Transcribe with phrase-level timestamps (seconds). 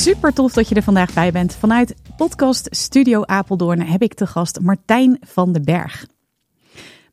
[0.00, 1.54] Super tof dat je er vandaag bij bent.
[1.54, 6.06] Vanuit podcast Studio Apeldoorn heb ik te gast Martijn van den Berg.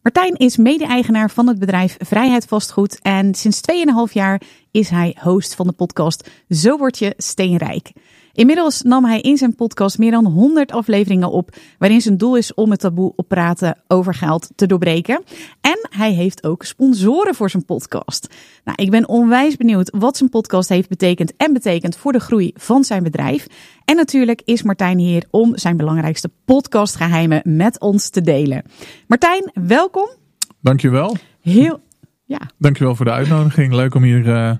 [0.02, 3.62] Martijn is mede-eigenaar van het bedrijf Vrijheid Vastgoed en sinds
[4.08, 7.92] 2,5 jaar is hij host van de podcast Zo word je steenrijk.
[8.38, 12.54] Inmiddels nam hij in zijn podcast meer dan 100 afleveringen op, waarin zijn doel is
[12.54, 15.24] om het taboe op praten over geld te doorbreken.
[15.62, 18.34] En hij heeft ook sponsoren voor zijn podcast.
[18.64, 22.52] Nou, ik ben onwijs benieuwd wat zijn podcast heeft betekend en betekent voor de groei
[22.56, 23.48] van zijn bedrijf.
[23.86, 28.64] En natuurlijk is Martijn hier om zijn belangrijkste podcastgeheimen met ons te delen.
[29.08, 30.10] Martijn, welkom.
[30.62, 31.16] Dankjewel.
[31.42, 31.80] Heel,
[32.26, 32.40] ja.
[32.58, 33.74] Dankjewel voor de uitnodiging.
[33.74, 34.52] Leuk om hier uh,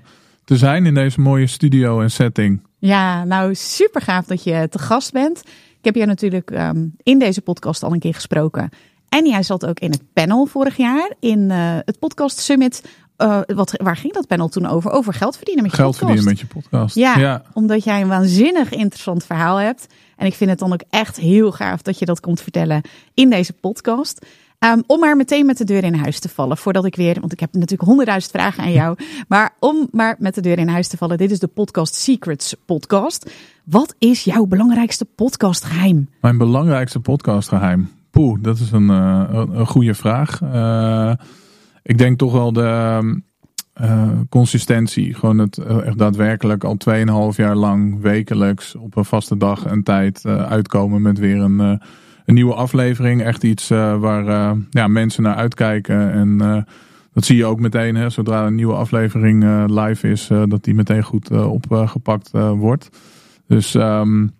[0.48, 2.62] te zijn in deze mooie studio en setting.
[2.78, 5.42] Ja, nou super gaaf dat je te gast bent.
[5.78, 8.70] Ik heb je natuurlijk um, in deze podcast al een keer gesproken.
[9.08, 12.84] En jij zat ook in het panel vorig jaar in uh, het Podcast Summit.
[13.18, 14.90] Uh, wat, waar ging dat panel toen over?
[14.90, 16.12] Over geld verdienen met je geld podcast.
[16.12, 16.94] verdienen met je podcast.
[16.94, 19.86] Ja, ja, omdat jij een waanzinnig interessant verhaal hebt.
[20.16, 22.82] En ik vind het dan ook echt heel gaaf dat je dat komt vertellen
[23.14, 24.26] in deze podcast.
[24.64, 26.56] Um, om maar meteen met de deur in huis te vallen.
[26.56, 28.96] Voordat ik weer, want ik heb natuurlijk honderdduizend vragen aan jou.
[29.28, 31.18] Maar om maar met de deur in huis te vallen.
[31.18, 33.30] Dit is de Podcast Secrets podcast.
[33.64, 36.08] Wat is jouw belangrijkste podcastgeheim?
[36.20, 37.90] Mijn belangrijkste podcastgeheim?
[38.10, 40.40] Poeh, dat is een, uh, een, goede vraag.
[40.40, 41.12] Uh,
[41.82, 43.20] ik denk toch wel de
[43.80, 45.14] uh, consistentie.
[45.14, 46.76] Gewoon het echt daadwerkelijk al
[47.32, 51.80] 2,5 jaar lang wekelijks op een vaste dag en tijd uitkomen met weer een
[52.28, 53.22] een nieuwe aflevering.
[53.22, 56.12] Echt iets uh, waar uh, ja, mensen naar uitkijken.
[56.12, 56.56] En uh,
[57.12, 57.94] dat zie je ook meteen.
[57.94, 62.88] Hè, zodra een nieuwe aflevering live is, dat die meteen goed opgepakt wordt.
[63.46, 64.30] Dus um,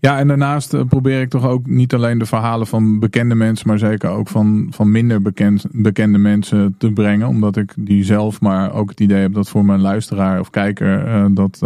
[0.00, 3.78] ja, en daarnaast probeer ik toch ook niet alleen de verhalen van bekende mensen, maar
[3.78, 7.28] zeker ook van, van minder bekend, bekende mensen te brengen.
[7.28, 11.34] Omdat ik die zelf maar ook het idee heb dat voor mijn luisteraar of kijker
[11.34, 11.60] dat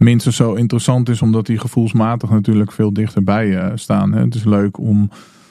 [0.00, 4.12] minstens zo interessant is, omdat die gevoelsmatig natuurlijk veel dichterbij uh, staan.
[4.12, 4.20] Hè.
[4.20, 5.10] Het is leuk om,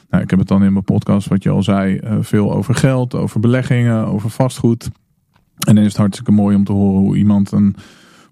[0.09, 2.75] nou, ik heb het dan in mijn podcast, wat je al zei, uh, veel over
[2.75, 4.89] geld, over beleggingen, over vastgoed.
[5.59, 7.75] En dan is het hartstikke mooi om te horen hoe iemand een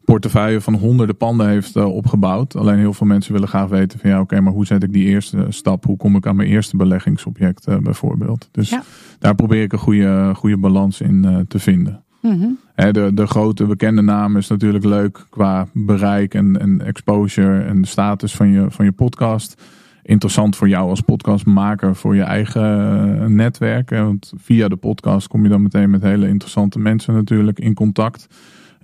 [0.05, 2.55] portefeuille van honderden panden heeft uh, opgebouwd.
[2.55, 4.93] Alleen heel veel mensen willen graag weten van ja, oké, okay, maar hoe zet ik
[4.93, 5.85] die eerste stap?
[5.85, 8.49] Hoe kom ik aan mijn eerste beleggingsobject bijvoorbeeld?
[8.51, 8.83] Dus ja.
[9.19, 12.05] daar probeer ik een goede, goede balans in te vinden.
[12.21, 12.57] Mm-hmm.
[12.75, 17.87] De, de grote bekende naam is natuurlijk leuk qua bereik en, en exposure en de
[17.87, 19.61] status van je, van je podcast.
[20.03, 23.89] Interessant voor jou als podcastmaker voor je eigen netwerk.
[23.89, 28.27] Want via de podcast kom je dan meteen met hele interessante mensen natuurlijk in contact.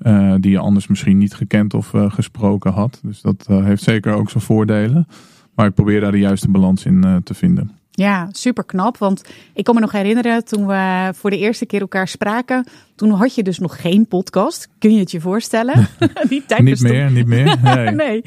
[0.01, 2.99] Uh, die je anders misschien niet gekend of uh, gesproken had.
[3.03, 5.07] Dus dat heeft zeker ook zijn voordelen.
[5.55, 7.71] Maar ik probeer daar de juiste balans in te vinden.
[7.95, 8.97] Ja, super knap.
[8.97, 9.21] Want
[9.53, 12.65] ik kan me nog herinneren toen we voor de eerste keer elkaar spraken.
[12.95, 14.69] Toen had je dus nog geen podcast.
[14.79, 15.87] Kun je het je voorstellen?
[16.29, 17.57] Die tijd niet meer, niet meer.
[17.63, 17.91] Nee.
[17.91, 18.21] nee.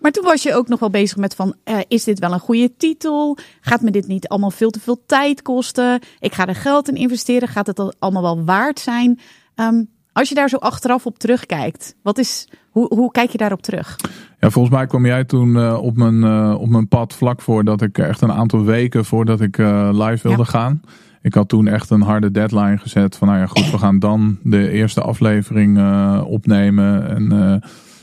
[0.00, 2.40] Maar toen was je ook nog wel bezig met van, uh, is dit wel een
[2.40, 3.38] goede titel?
[3.60, 6.00] Gaat me dit niet allemaal veel te veel tijd kosten?
[6.18, 7.48] Ik ga er geld in investeren.
[7.48, 9.20] Gaat het allemaal wel waard zijn?
[9.54, 13.62] Um, als je daar zo achteraf op terugkijkt, wat is, hoe, hoe kijk je daarop
[13.62, 13.96] terug?
[14.40, 17.82] Ja, volgens mij kwam jij toen uh, op, mijn, uh, op mijn pad vlak voordat
[17.82, 20.48] ik echt een aantal weken voordat ik uh, live wilde ja.
[20.48, 20.82] gaan.
[21.22, 24.38] Ik had toen echt een harde deadline gezet van nou ja goed, we gaan dan
[24.42, 25.78] de eerste aflevering
[26.24, 27.08] opnemen.
[27.08, 27.62] En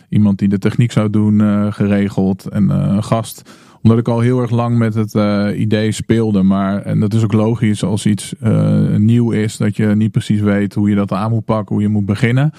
[0.10, 3.50] iemand die de techniek zou doen geregeld en een gast
[3.82, 6.44] omdat ik al heel erg lang met het uh, idee speelde.
[6.44, 10.40] Maar, en dat is ook logisch als iets uh, nieuw is, dat je niet precies
[10.40, 12.52] weet hoe je dat aan moet pakken, hoe je moet beginnen.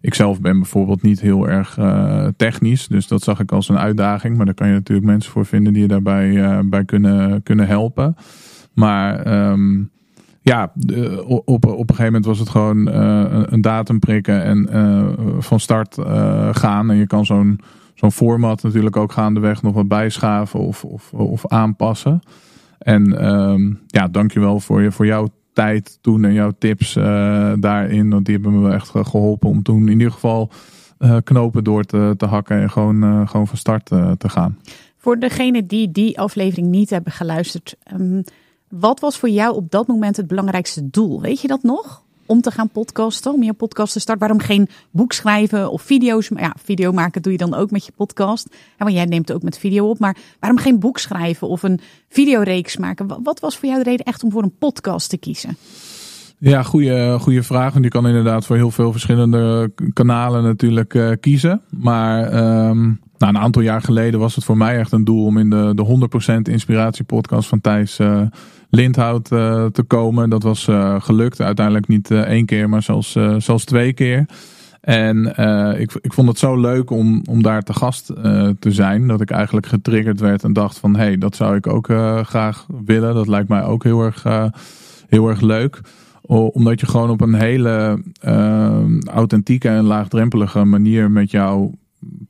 [0.00, 3.78] Ik zelf ben bijvoorbeeld niet heel erg uh, technisch, dus dat zag ik als een
[3.78, 4.36] uitdaging.
[4.36, 8.16] Maar daar kan je natuurlijk mensen voor vinden die je daarbij bij kunnen, kunnen helpen.
[8.72, 9.90] Maar um,
[10.40, 10.72] ja,
[11.24, 12.86] op, op een gegeven moment was het gewoon
[13.52, 14.68] een datum prikken en
[15.38, 15.96] van start
[16.52, 16.90] gaan.
[16.90, 17.60] En je kan zo'n
[18.02, 22.20] zo'n format natuurlijk ook gaandeweg nog wat bijschaven of, of, of aanpassen.
[22.78, 28.10] En um, ja, dankjewel voor, je, voor jouw tijd toen en jouw tips uh, daarin.
[28.10, 30.50] Want die hebben me echt geholpen om toen in ieder geval
[30.98, 33.86] uh, knopen door te, te hakken en gewoon, uh, gewoon van start
[34.18, 34.58] te gaan.
[34.96, 38.24] Voor degene die die aflevering niet hebben geluisterd, um,
[38.68, 41.20] wat was voor jou op dat moment het belangrijkste doel?
[41.20, 42.01] Weet je dat nog?
[42.32, 44.26] Om te gaan podcasten, om je podcast te starten?
[44.26, 46.30] Waarom geen boek schrijven of video's?
[46.36, 48.46] Ja, video maken doe je dan ook met je podcast.
[48.50, 49.98] Ja, want jij neemt ook met video op.
[49.98, 53.22] Maar waarom geen boek schrijven of een videoreeks maken?
[53.22, 55.56] Wat was voor jou de reden echt om voor een podcast te kiezen?
[56.44, 57.72] Ja, goede, goede vraag.
[57.72, 61.60] Want je kan inderdaad voor heel veel verschillende kanalen natuurlijk uh, kiezen.
[61.70, 65.38] Maar um, nou, een aantal jaar geleden was het voor mij echt een doel om
[65.38, 66.08] in de, de
[66.48, 68.20] 100% inspiratiepodcast van Thijs uh,
[68.70, 70.30] Lindhout uh, te komen.
[70.30, 70.68] Dat was
[70.98, 71.40] gelukt.
[71.40, 74.26] Uiteindelijk niet één keer, maar zelfs, zelfs twee keer.
[74.80, 75.26] En
[75.78, 78.06] ik, ik vond het zo leuk om, om daar te gast
[78.58, 79.06] te zijn.
[79.06, 80.96] Dat ik eigenlijk getriggerd werd en dacht van...
[80.96, 81.86] hé, hey, dat zou ik ook
[82.22, 83.14] graag willen.
[83.14, 84.24] Dat lijkt mij ook heel erg,
[85.08, 85.80] heel erg leuk
[86.32, 91.72] omdat je gewoon op een hele uh, authentieke en laagdrempelige manier met jouw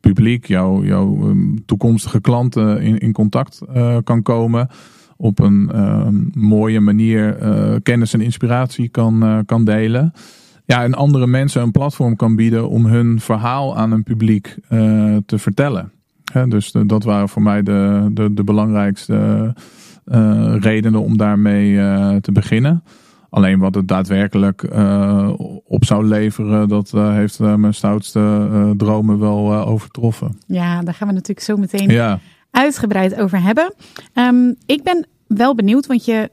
[0.01, 4.69] publiek, jouw, jouw ehm, toekomstige klanten in, in contact uh, kan komen.
[5.17, 7.37] Op een uh, mooie manier
[7.83, 10.13] kennis en inspiratie kan, kan delen.
[10.65, 14.57] Ja, en andere mensen een platform kan bieden om hun verhaal aan een publiek
[15.27, 15.93] te vertellen.
[16.49, 19.55] dus de, dat waren voor mij de, de, de belangrijkste
[20.61, 21.75] redenen om daarmee
[22.21, 22.83] te beginnen.
[23.33, 25.33] Alleen wat het daadwerkelijk uh,
[25.65, 30.39] op zou leveren, dat uh, heeft uh, mijn stoutste dromen wel overtroffen.
[30.47, 32.21] Ja, daar gaan we natuurlijk zo meteen ja.
[32.51, 33.75] uitgebreid over hebben.
[34.15, 36.31] Um, ik ben wel benieuwd, want je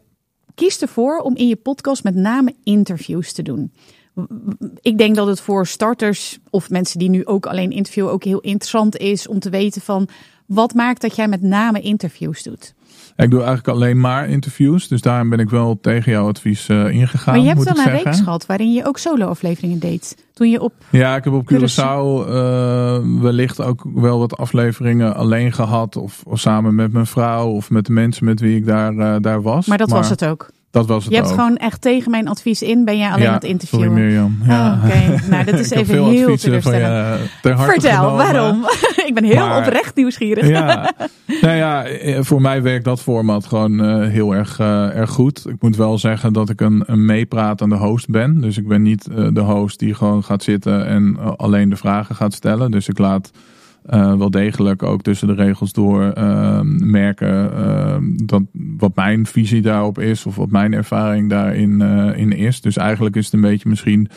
[0.56, 3.72] kiest ervoor om in je podcast met name interviews te doen.
[4.82, 8.40] Ik denk dat het voor starters of mensen die nu ook alleen interviewen ook heel
[8.40, 10.08] interessant is om te weten van
[10.46, 12.74] wat maakt dat jij met name interviews doet.
[13.24, 14.88] Ik doe eigenlijk alleen maar interviews.
[14.88, 17.34] Dus daarom ben ik wel tegen jouw advies uh, ingegaan.
[17.34, 20.26] Maar je hebt wel een reeks gehad waarin je ook solo-afleveringen deed.
[20.34, 20.74] Toen je op.
[20.90, 25.96] Ja, ik heb op Curaçao uh, wellicht ook wel wat afleveringen alleen gehad.
[25.96, 29.16] Of, of, samen met mijn vrouw of met de mensen met wie ik daar, uh,
[29.22, 29.66] daar was.
[29.66, 30.50] Maar dat was het ook.
[30.72, 33.34] Dat was het Je hebt gewoon echt tegen mijn advies in, ben jij alleen aan
[33.34, 33.88] het interviewen.
[33.88, 34.40] Sorry Mirjam.
[34.46, 34.72] Ja.
[34.72, 35.20] Oh, Oké, okay.
[35.30, 37.30] nou dat is even heel teleurstellend.
[37.42, 38.66] Vertel, waarom?
[39.10, 40.48] ik ben heel maar, oprecht nieuwsgierig.
[40.48, 40.94] ja,
[41.42, 45.46] nou ja, eh, voor mij werkt dat format gewoon uh, heel erg, uh, erg goed.
[45.50, 48.42] Ik moet wel zeggen dat ik een, een meepratende host ben.
[48.42, 52.16] Dus ik ben niet uh, de host die gewoon gaat zitten en alleen de vragen
[52.16, 52.72] gaat stellen.
[52.72, 53.32] Dus ik laat
[54.18, 57.96] wel degelijk ook tussen de regels door uh, merken uh,
[58.26, 61.82] dat wat mijn visie daarop is of wat mijn ervaring daarin
[62.16, 62.62] in is.
[62.62, 64.10] Dus eigenlijk is het een beetje misschien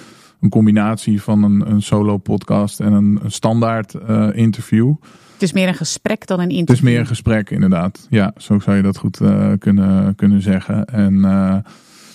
[0.43, 3.95] een combinatie van een, een solo podcast en een, een standaard
[4.33, 4.95] interview.
[5.33, 6.69] Het is meer een gesprek dan een interview.
[6.69, 8.07] Het is meer een gesprek inderdaad.
[8.11, 9.21] Ja, zo zou je dat goed
[9.59, 10.85] kunnen, kunnen zeggen.
[10.85, 11.21] En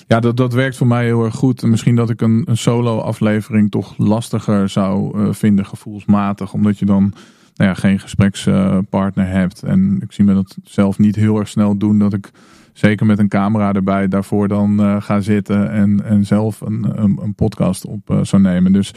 [0.07, 1.61] ja, dat, dat werkt voor mij heel erg goed.
[1.61, 6.53] Misschien dat ik een, een solo aflevering toch lastiger zou vinden gevoelsmatig.
[6.53, 7.13] Omdat je dan
[7.55, 9.63] nou ja, geen gesprekspartner hebt.
[9.63, 12.31] En ik zie me dat zelf niet heel erg snel doen dat ik
[12.77, 17.19] zeker met een camera erbij daarvoor dan uh, ga zitten en, en zelf een, een,
[17.21, 18.73] een podcast op uh, zou nemen.
[18.73, 18.93] Dus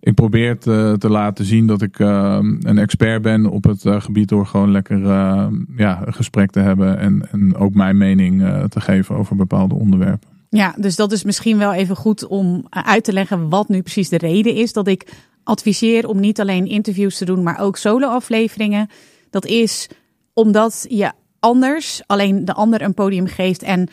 [0.00, 4.46] ik probeer te, te laten zien dat ik een expert ben op het gebied door
[4.46, 4.98] gewoon lekker
[5.76, 10.28] ja, een gesprek te hebben en, en ook mijn mening te geven over bepaalde onderwerpen.
[10.48, 14.08] Ja, dus dat is misschien wel even goed om uit te leggen wat nu precies
[14.08, 15.12] de reden is dat ik
[15.44, 18.88] adviseer om niet alleen interviews te doen, maar ook solo-afleveringen.
[19.30, 19.90] Dat is
[20.34, 21.12] omdat je
[21.42, 23.88] anders alleen de ander een podium geeft en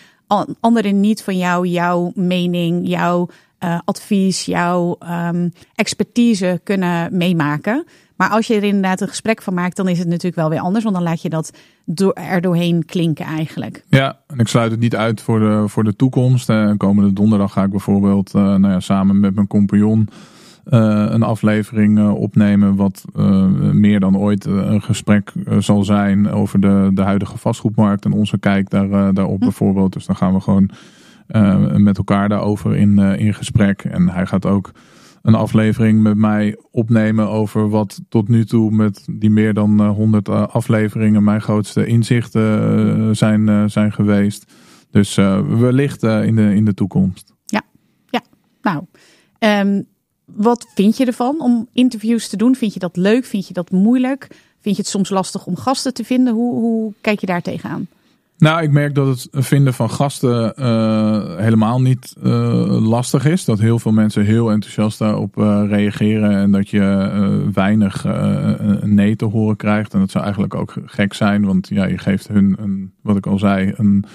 [0.60, 3.30] anderen niet van jou jouw mening, jouw
[3.64, 4.98] uh, advies, jouw
[5.28, 7.86] um, expertise kunnen meemaken.
[8.16, 10.60] Maar als je er inderdaad een gesprek van maakt, dan is het natuurlijk wel weer
[10.60, 10.84] anders.
[10.84, 11.52] Want dan laat je dat
[11.86, 13.84] door, er doorheen klinken eigenlijk.
[13.88, 16.50] Ja, en ik sluit het niet uit voor de, voor de toekomst.
[16.50, 20.10] Uh, komende donderdag ga ik bijvoorbeeld uh, nou ja, samen met mijn compagnon
[20.70, 26.92] een aflevering uh, opnemen wat uh, meer dan ooit een gesprek zal zijn over de,
[26.94, 29.44] de huidige vastgoedmarkt en onze kijk daar, daarop hm.
[29.44, 29.94] bijvoorbeeld.
[29.94, 30.70] Dus dan gaan we gewoon
[31.84, 33.84] met elkaar daarover in, in gesprek.
[33.84, 34.72] En hij gaat ook
[35.22, 40.30] een aflevering met mij opnemen over wat tot nu toe met die meer dan 100
[40.30, 44.54] afleveringen mijn grootste inzichten zijn, zijn geweest.
[44.92, 45.16] Dus
[45.60, 47.34] wellicht in, de, in de toekomst.
[47.46, 47.62] Ja,
[48.06, 48.22] ja.
[48.62, 48.86] nou.
[49.68, 49.88] Um,
[50.36, 52.56] wat vind je ervan om interviews te doen?
[52.56, 53.26] Vind je dat leuk?
[53.26, 54.28] Vind je dat moeilijk?
[54.62, 56.34] Vind je het soms lastig om gasten te vinden?
[56.34, 57.88] Hoe, hoe kijk je daar tegenaan?
[58.38, 63.46] Nou, ik merk dat het vinden van gasten uh, helemaal niet uh, lastig is.
[63.46, 66.32] Dat heel veel mensen heel enthousiast daarop uh, reageren.
[66.32, 68.06] En dat je weinig
[68.82, 69.94] nee te horen krijgt.
[69.94, 71.46] En dat zou eigenlijk ook gek zijn.
[71.46, 74.06] Want ja, je geeft hun, een, wat ik al zei, een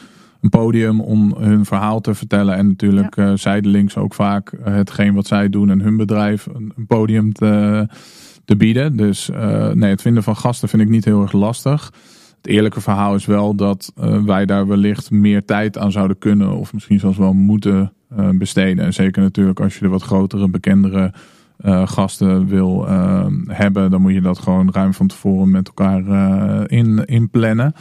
[0.44, 2.56] een podium om hun verhaal te vertellen.
[2.56, 3.30] En natuurlijk ja.
[3.30, 7.32] uh, zijdelings ook vaak uh, hetgeen wat zij doen en hun bedrijf een, een podium
[7.32, 7.86] te,
[8.44, 8.96] te bieden.
[8.96, 11.92] Dus uh, nee, het vinden van gasten vind ik niet heel erg lastig.
[12.36, 13.92] Het eerlijke verhaal is wel dat
[14.24, 16.56] wij daar wellicht meer tijd aan zouden kunnen.
[16.56, 17.92] Of misschien zelfs wel moeten
[18.34, 18.84] besteden.
[18.84, 21.12] En zeker natuurlijk als je de wat grotere, bekendere
[21.84, 22.86] gasten wil
[23.46, 26.02] hebben, dan moet je dat gewoon ruim van tevoren met elkaar
[26.70, 27.74] in, inplannen.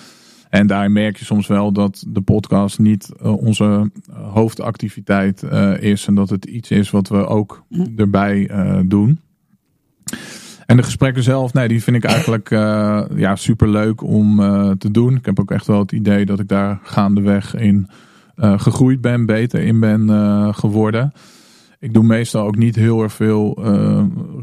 [0.53, 5.43] En daar merk je soms wel dat de podcast niet onze hoofdactiviteit
[5.79, 6.07] is.
[6.07, 7.85] En dat het iets is wat we ook hm.
[7.95, 8.49] erbij
[8.85, 9.19] doen.
[10.65, 14.71] En de gesprekken zelf, nee, die vind ik eigenlijk uh, ja, super leuk om uh,
[14.71, 15.15] te doen.
[15.15, 17.89] Ik heb ook echt wel het idee dat ik daar gaandeweg in
[18.35, 20.09] uh, gegroeid ben, beter in ben
[20.55, 21.13] geworden.
[21.83, 23.63] Ik doe meestal ook niet heel erg veel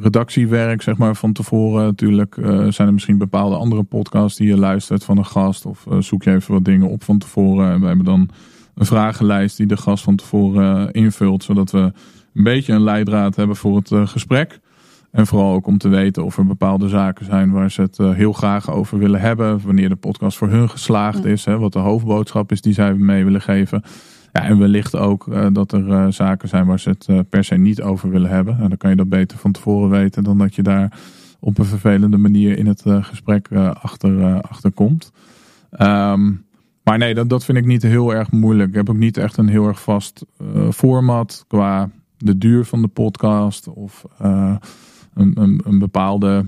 [0.01, 1.85] redactiewerk, zeg maar, van tevoren.
[1.85, 2.35] Natuurlijk
[2.69, 5.67] zijn er misschien bepaalde andere podcasts die je luistert van een gast.
[5.67, 7.73] Of zoek je even wat dingen op van tevoren.
[7.73, 8.29] En we hebben dan
[8.75, 11.45] een vragenlijst die de gast van tevoren invult.
[11.45, 11.93] Zodat we
[12.35, 14.61] een beetje een leidraad hebben voor het gesprek.
[15.11, 18.13] En vooral ook om te weten of er bepaalde zaken zijn waar ze het eh,
[18.13, 19.61] heel graag over willen hebben.
[19.65, 21.45] Wanneer de podcast voor hun geslaagd is.
[21.45, 23.83] Hè, wat de hoofdboodschap is die zij mee willen geven.
[24.33, 27.55] Ja, en wellicht ook uh, dat er uh, zaken zijn waar ze het per se
[27.55, 28.59] niet over willen hebben.
[28.59, 30.99] En dan kan je dat beter van tevoren weten dan dat je daar
[31.41, 35.13] op een vervelende manier in het gesprek achter, komt.
[35.81, 36.45] Um,
[36.85, 38.69] maar nee, dat, dat vind ik niet heel erg moeilijk.
[38.69, 40.25] Ik heb ook niet echt een heel erg vast
[40.71, 44.61] format qua de duur van de podcast of een,
[45.15, 46.47] een, een bepaalde.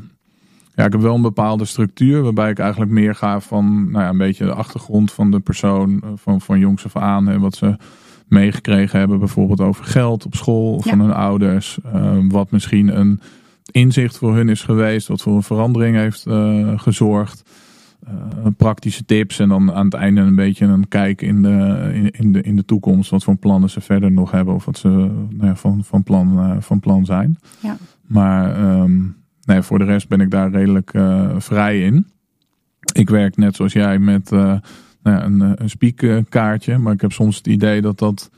[0.74, 4.08] Ja, ik heb wel een bepaalde structuur waarbij ik eigenlijk meer ga van nou ja,
[4.08, 7.28] een beetje de achtergrond van de persoon eh, van, van jongs af aan.
[7.28, 7.76] En wat ze
[8.26, 11.78] meegekregen hebben, bijvoorbeeld over geld op school of van hun ouders.
[11.94, 13.20] Uh, wat misschien een
[13.70, 17.50] inzicht voor hun is geweest, wat voor een verandering heeft uh, gezorgd.
[18.08, 22.10] Uh, praktische tips en dan aan het einde een beetje een kijk in de, in,
[22.10, 23.10] in, de, in de toekomst.
[23.10, 26.56] Wat voor plannen ze verder nog hebben of wat ze nou ja, van, van, plan,
[26.62, 27.38] van plan zijn.
[27.60, 27.76] Ja.
[28.06, 32.06] Maar um, nee, voor de rest ben ik daar redelijk uh, vrij in.
[32.92, 34.54] Ik werk net zoals jij met uh,
[35.02, 36.78] nou ja, een, eh, een speakkaartje.
[36.78, 38.30] Maar ik heb soms het idee dat dat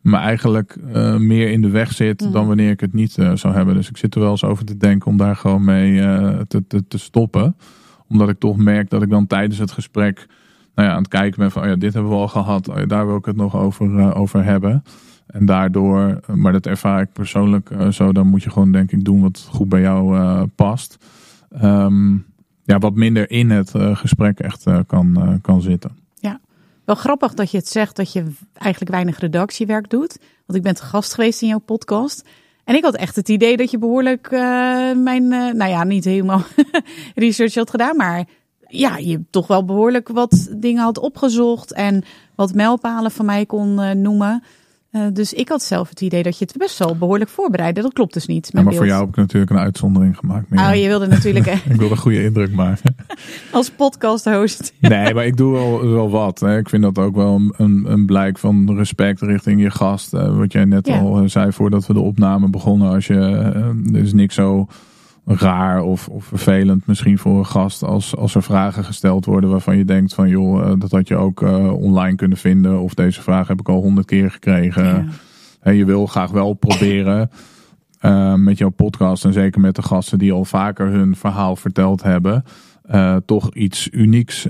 [0.00, 2.46] me eigenlijk uh, meer in de weg zit dan mhm.
[2.46, 3.74] wanneer ik het niet uh, zou hebben.
[3.74, 6.66] Dus ik zit er wel eens over te denken om daar gewoon mee uh, te,
[6.66, 7.56] te, te, stoppen.
[8.08, 10.26] Omdat ik toch merk dat ik dan tijdens het gesprek
[10.74, 12.68] nou ja, aan het kijken ben van oh ja, dit hebben we al gehad.
[12.68, 14.82] Oh ja, daar wil ik het nog over, over hebben.
[15.26, 19.04] En daardoor, maar dat ervaar ik persoonlijk uh, zo, dan moet je gewoon denk ik
[19.04, 20.98] doen wat goed bij jou uh, past.
[21.62, 22.26] Um,
[22.62, 25.98] ja, wat minder in het gesprek echt kan, kan zitten.
[26.14, 26.40] Ja,
[26.84, 30.18] wel grappig dat je het zegt dat je eigenlijk weinig redactiewerk doet.
[30.46, 32.28] Want ik ben te gast geweest in jouw podcast.
[32.64, 34.30] En ik had echt het idee dat je behoorlijk
[34.96, 36.42] mijn, nou ja, niet helemaal
[37.14, 38.24] research had gedaan, maar
[38.68, 42.04] ja, je toch wel behoorlijk wat dingen had opgezocht en
[42.34, 44.42] wat mijlpalen van mij kon noemen.
[44.96, 47.82] Uh, dus ik had zelf het idee dat je het best wel behoorlijk voorbereidde.
[47.82, 48.48] Dat klopt dus niet.
[48.52, 50.52] Ja, maar voor jou heb ik natuurlijk een uitzondering gemaakt.
[50.52, 51.46] Oh, je wilde natuurlijk.
[51.56, 52.96] ik wilde een goede indruk maken.
[53.52, 54.72] Als podcast host.
[54.80, 56.40] nee, maar ik doe wel, wel wat.
[56.40, 56.58] Hè.
[56.58, 60.14] Ik vind dat ook wel een, een blijk van respect richting je gast.
[60.14, 60.98] Uh, wat jij net ja.
[60.98, 62.90] al eh, zei voordat we de opname begonnen.
[62.90, 63.14] Als je,
[63.92, 64.66] er is niks zo
[65.26, 69.76] raar of, of vervelend misschien voor een gast als, als er vragen gesteld worden waarvan
[69.76, 73.22] je denkt van joh, eh, dat had je ook uh, online kunnen vinden of deze
[73.22, 74.84] vraag heb ik al honderd keer gekregen.
[74.84, 75.04] Ja.
[75.60, 77.30] En je wil graag wel proberen
[78.02, 82.02] uh, met jouw podcast en zeker met de gasten die al vaker hun verhaal verteld
[82.02, 82.44] hebben,
[82.90, 84.42] uh, toch iets unieks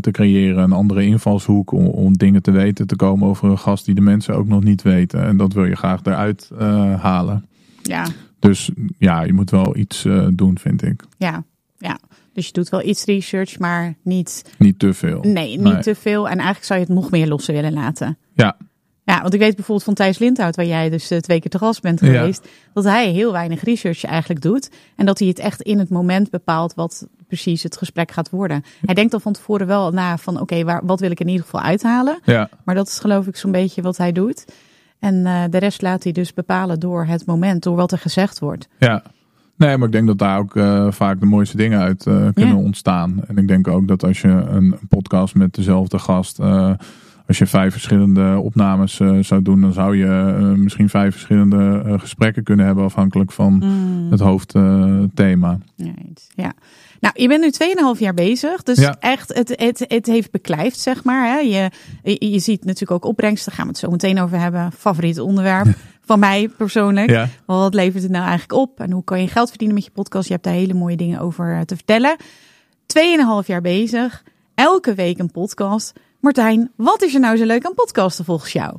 [0.00, 3.84] te creëren, een andere invalshoek om, om, dingen te weten te komen over een gast
[3.84, 5.22] die de mensen ook nog niet weten.
[5.22, 6.50] En dat wil je graag eruit
[6.98, 7.44] halen.
[7.82, 8.06] Ja,
[8.40, 11.04] dus ja, je moet wel iets uh, doen, vind ik.
[11.18, 11.44] Ja,
[11.78, 11.98] ja.
[12.32, 14.54] Dus je doet wel iets research, maar niet...
[14.58, 15.20] Niet te veel.
[15.22, 16.28] Nee, niet te veel.
[16.28, 18.18] En eigenlijk zou je het nog meer lossen willen laten.
[18.34, 18.56] Ja.
[19.04, 21.58] Ja, want ik weet bijvoorbeeld van Thijs Lindhout, waar jij dus eh, twee keer te
[21.58, 24.70] gast bent geweest, dat hij heel weinig research eigenlijk doet.
[24.96, 28.64] En dat hij het echt in het moment bepaalt wat precies het gesprek gaat worden.
[28.84, 31.44] Hij denkt al van tevoren wel na van oké, waar wat wil ik in ieder
[31.44, 32.20] geval uithalen.
[32.24, 32.48] Ja.
[32.64, 34.44] Maar dat is geloof ik zo'n beetje wat hij doet.
[35.00, 38.38] En uh, de rest laat hij dus bepalen door het moment, door wat er gezegd
[38.38, 38.68] wordt.
[38.78, 39.02] Ja,
[39.56, 42.56] nee, maar ik denk dat daar ook uh, vaak de mooiste dingen uit uh, kunnen
[42.56, 43.24] ontstaan.
[43.26, 46.38] En ik denk ook dat als je een, podcast met dezelfde gast,
[47.30, 50.06] als je vijf verschillende opnames zou doen, dan zou je
[50.56, 54.10] misschien vijf verschillende gesprekken kunnen hebben afhankelijk van mm.
[54.10, 55.58] het hoofdthema.
[56.34, 56.52] ja.
[57.00, 58.62] Nou, je bent nu 2,5 jaar bezig.
[58.62, 61.26] Dus echt, het, het, het heeft beklijft, zeg maar.
[61.26, 61.38] Hè.
[61.38, 61.70] Je,
[62.30, 63.48] je, ziet natuurlijk ook opbrengsten.
[63.48, 64.72] Daar gaan we het zo meteen over hebben.
[64.72, 65.66] Favoriet onderwerp
[66.10, 67.10] van mij persoonlijk.
[67.10, 67.28] Ja.
[67.46, 68.80] Wat levert het nou eigenlijk op?
[68.80, 70.26] En hoe kan je geld verdienen met je podcast?
[70.26, 72.16] Je hebt daar hele mooie dingen over eh, te vertellen.
[73.42, 74.22] 2,5 jaar bezig.
[74.54, 75.92] Elke week een podcast.
[76.20, 78.76] Martijn, wat is er nou zo leuk aan podcasten volgens jou?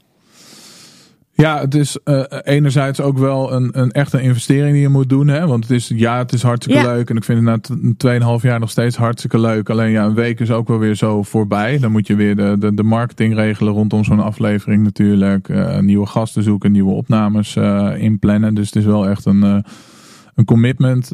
[1.41, 5.27] Ja, het is uh, enerzijds ook wel een, een echte investering die je moet doen.
[5.27, 5.47] Hè?
[5.47, 7.09] Want het is, ja, het is hartstikke leuk.
[7.09, 7.69] En ik vind het
[7.99, 9.69] na 2,5 jaar nog steeds hartstikke leuk.
[9.69, 11.79] Alleen ja, een week is ook wel weer zo voorbij.
[11.79, 15.47] Dan moet je weer de, de, de marketing regelen rondom zo'n aflevering natuurlijk.
[15.47, 18.53] Uh, nieuwe gasten zoeken, nieuwe opnames uh, inplannen.
[18.55, 19.63] Dus het is wel echt een,
[20.35, 21.09] een commitment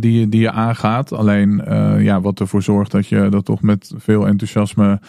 [0.00, 1.12] die, die je aangaat.
[1.12, 1.62] Alleen
[1.98, 5.00] ja, wat ervoor zorgt dat je dat toch met veel enthousiasme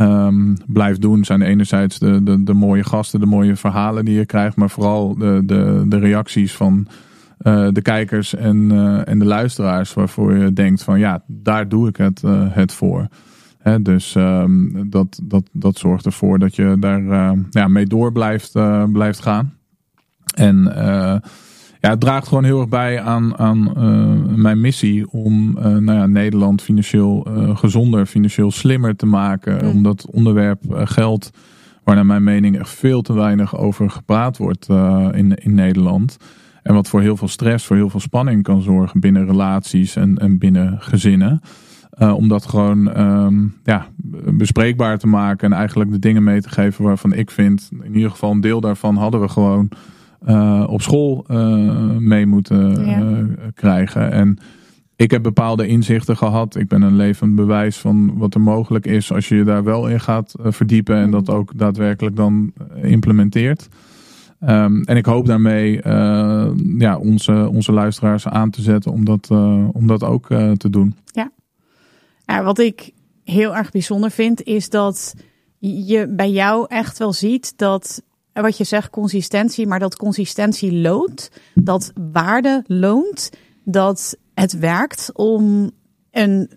[0.00, 4.26] um, blijft doen, zijn enerzijds de, de, de mooie gasten, de mooie verhalen die je
[4.26, 6.86] krijgt, maar vooral de, de, de reacties van
[7.42, 11.88] uh, de kijkers en, uh, en de luisteraars, waarvoor je denkt van ja, daar doe
[11.88, 13.06] ik het, uh, het voor.
[13.80, 18.52] Dus um, dat, dat, dat zorgt ervoor dat je daar ja, mee door blijft,
[18.92, 19.54] blijft gaan.
[20.34, 20.72] En
[21.82, 25.98] ja, het draagt gewoon heel erg bij aan, aan uh, mijn missie om uh, nou
[25.98, 29.68] ja, Nederland financieel uh, gezonder, financieel slimmer te maken.
[29.68, 31.30] Om dat onderwerp geld,
[31.84, 34.68] waar naar mijn mening echt veel te weinig over gepraat wordt
[35.12, 36.16] in, in Nederland.
[36.62, 40.18] En wat voor heel veel stress, voor heel veel spanning kan zorgen binnen relaties en,
[40.18, 41.40] en binnen gezinnen.
[41.98, 43.86] om dat gewoon um, ja,
[44.34, 48.10] bespreekbaar te maken en eigenlijk de dingen mee te geven waarvan ik vind, in ieder
[48.10, 49.68] geval een deel daarvan hadden we gewoon
[50.28, 54.12] uh, op school uh, mee moeten uh, krijgen.
[54.12, 54.38] En
[54.96, 56.56] ik heb bepaalde inzichten gehad.
[56.56, 59.88] Ik ben een levend bewijs van wat er mogelijk is als je je daar wel
[59.88, 62.52] in gaat verdiepen en dat ook daadwerkelijk dan
[62.82, 63.68] implementeert.
[64.40, 65.80] Um, en ik hoop daarmee
[66.78, 69.30] ja, onze, onze luisteraars aan te zetten om dat,
[69.72, 70.26] om dat ook
[70.56, 70.94] te doen.
[71.06, 71.30] Ja.
[72.24, 72.90] ja, wat ik
[73.24, 75.14] heel erg bijzonder vind is dat
[75.58, 78.02] je bij jou echt wel ziet dat
[78.32, 83.30] wat je zegt, consistentie, maar dat consistentie loont, dat waarde loont,
[83.64, 85.70] dat het werkt om
[86.10, 86.50] een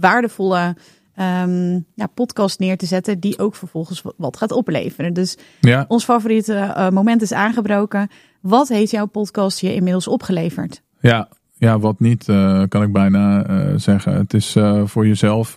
[0.00, 0.76] waardevolle
[1.20, 5.12] um, ja, podcast neer te zetten die ook vervolgens wat gaat opleveren.
[5.12, 5.84] Dus ja.
[5.88, 8.08] ons favoriete uh, moment is aangebroken.
[8.40, 10.82] Wat heeft jouw podcast je inmiddels opgeleverd?
[11.00, 14.14] Ja, ja, wat niet, uh, kan ik bijna uh, zeggen.
[14.14, 15.54] Het is uh, voor jezelf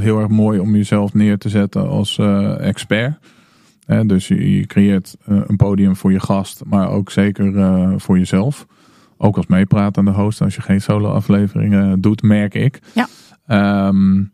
[0.00, 2.18] heel erg mooi om jezelf neer te zetten als
[2.58, 3.18] expert
[4.06, 8.66] dus je, creëert eh, een podium voor je gast, maar ook zeker uh, voor jezelf.
[9.16, 12.80] Ook als meepratende host, als je geen solo-afleveringen doet, merk ik.
[12.94, 13.08] Ja.
[13.88, 14.32] Um,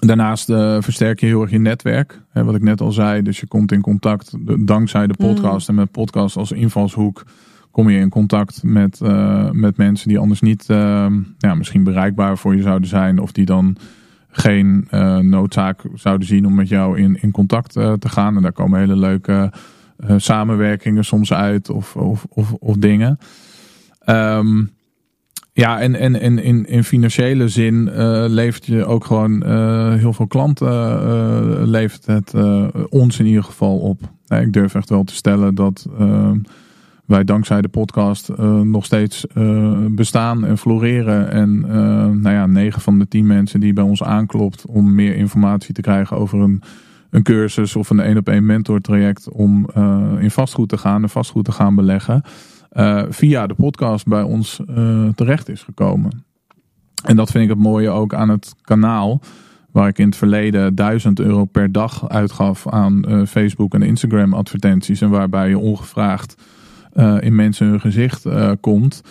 [0.00, 2.22] daarnaast uh, versterk je heel erg je netwerk.
[2.30, 4.34] Hè, wat ik net al zei, dus je komt in contact
[4.66, 5.74] dankzij de podcast mm.
[5.74, 7.24] en met podcast als invalshoek
[7.70, 11.06] kom je in contact met, uh, met mensen die anders niet uh,
[11.38, 13.18] ja, misschien bereikbaar voor je zouden zijn.
[13.18, 13.76] Of die dan
[14.30, 18.36] geen uh, noodzaak zouden zien om met jou in, in contact uh, te gaan.
[18.36, 19.52] En daar komen hele leuke
[19.98, 23.18] uh, samenwerkingen soms uit of, of, of, of dingen.
[24.06, 24.70] Um,
[25.52, 27.90] ja, en, en, en in, in financiële zin
[28.28, 29.46] levert je ook gewoon
[29.98, 32.34] heel veel klanten, levert het
[32.88, 34.00] ons in ieder geval op.
[34.28, 36.38] ik durf echt wel te stellen dat ehm,
[37.10, 41.30] wij dankzij de podcast uh, nog steeds uh, bestaan en floreren.
[41.30, 41.72] En uh,
[42.06, 45.80] nou ja, 9 van de 10 mensen die bij ons aanklopt om meer informatie te
[45.80, 46.62] krijgen over een,
[47.10, 49.70] een cursus of een één op één mentor traject om
[50.18, 52.22] in vastgoed te gaan en vastgoed te gaan beleggen.
[53.08, 54.60] via de podcast bij ons
[55.14, 56.24] terecht is gekomen.
[57.04, 59.20] En dat vind ik het mooie ook aan het kanaal.
[59.72, 65.00] Waar ik in het verleden 1000 euro per dag uitgaf aan Facebook en Instagram advertenties.
[65.00, 66.36] En waarbij je ongevraagd
[67.20, 69.02] in mensen hun gezicht uh, komt.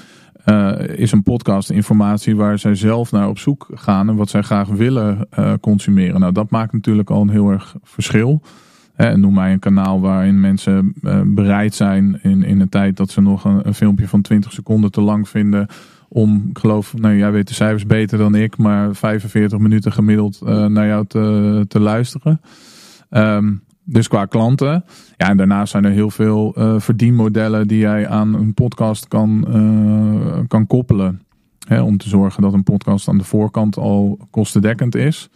[0.46, 4.42] Uh, is een podcast informatie waar zij zelf naar op zoek gaan en wat zij
[4.42, 5.28] graag willen
[5.62, 6.20] consumeren.
[6.20, 8.42] Nou, dat maakt natuurlijk al een heel erg verschil.
[8.96, 10.94] En noem mij een kanaal waarin mensen
[11.26, 14.92] bereid zijn in, in een tijd dat ze nog een, een, filmpje van 20 seconden
[14.92, 15.68] te lang vinden.
[16.08, 20.42] Om, ik geloof, nou jij weet de cijfers beter dan ik, maar 45 minuten gemiddeld
[20.68, 22.42] naar jou te, te luisteren.
[23.10, 23.62] Um,
[23.92, 24.84] dus qua klanten.
[25.18, 29.46] Ja, en daarnaast zijn er heel veel uh, verdienmodellen die jij aan een podcast kan,
[29.50, 31.22] uh, kan koppelen.
[31.68, 35.30] Hè, om te zorgen dat een podcast aan de voorkant al kostendekkend is.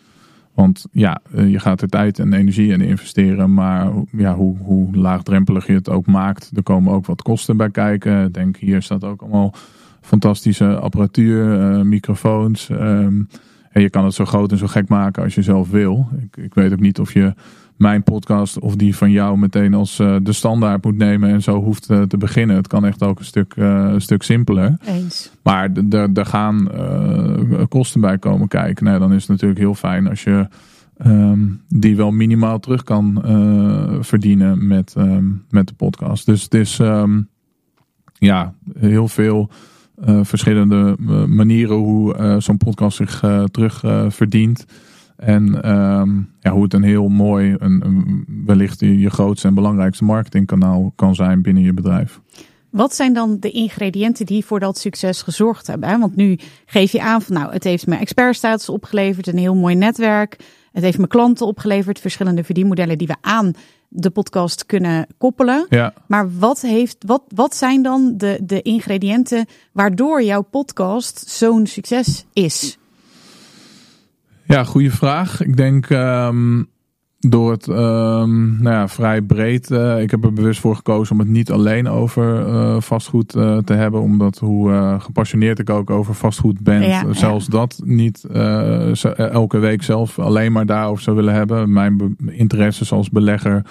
[0.53, 3.53] Want ja, uh, je gaat er tijd en energie in investeren.
[3.53, 7.69] Maar ja, hoe, hoe laagdrempelig je het ook maakt, er komen ook wat kosten bij
[7.69, 8.31] kijken.
[8.31, 9.53] Denk, hier staat ook allemaal
[10.01, 11.45] fantastische apparatuur,
[11.85, 12.69] microfoons.
[12.69, 13.27] Um,
[13.73, 16.09] en je kan het zo groot en zo gek maken als je zelf wil.
[16.19, 17.33] Ik, ik weet ook niet of je
[17.83, 21.61] mijn podcast of die van jou meteen als uh, de standaard moet nemen en zo
[21.61, 22.55] hoeft uh, te beginnen.
[22.55, 24.77] Het kan echt ook een stuk, uh, een stuk simpeler.
[24.85, 25.31] Eens.
[25.41, 25.71] Maar
[26.13, 26.69] er gaan
[27.69, 28.85] kosten bij komen kijken.
[28.85, 30.47] Nou, dan is het natuurlijk heel fijn als je
[31.05, 33.21] um, die wel minimaal terug kan
[34.01, 36.25] verdienen met, um, met de podcast.
[36.25, 37.27] Dus het is um,
[38.13, 39.49] ja, heel veel
[40.05, 40.95] verschillende
[41.27, 43.19] manieren hoe zo'n podcast zich
[43.51, 44.65] terug verdient.
[45.17, 50.03] En ehm, ja, hoe het een heel mooi, een, een, wellicht je grootste en belangrijkste
[50.03, 52.21] marketingkanaal kan zijn binnen je bedrijf.
[52.69, 55.99] Wat zijn dan de ingrediënten die voor dat succes gezorgd hebben?
[55.99, 59.75] Want nu geef je aan van nou, het heeft me expertstatus opgeleverd, een heel mooi
[59.75, 60.37] netwerk.
[60.71, 63.53] Het heeft me klanten opgeleverd, verschillende verdienmodellen die we aan
[63.87, 65.65] de podcast kunnen koppelen.
[65.69, 65.93] Ja.
[66.07, 72.25] Maar wat, heeft, wat, wat zijn dan de, de ingrediënten waardoor jouw podcast zo'n succes
[72.33, 72.77] is?
[74.45, 75.41] Ja, goede vraag.
[75.41, 76.67] Ik denk um,
[77.19, 79.71] door het um, nou ja, vrij breed.
[79.71, 83.57] Uh, ik heb er bewust voor gekozen om het niet alleen over uh, vastgoed uh,
[83.57, 84.01] te hebben.
[84.01, 86.81] Omdat hoe gepassioneerd ik ook over vastgoed ben.
[86.81, 87.51] Ja, zelfs ja.
[87.51, 88.25] dat niet
[89.15, 91.71] elke week zelf alleen maar daarover zou willen hebben.
[91.71, 93.61] Mijn interesses als belegger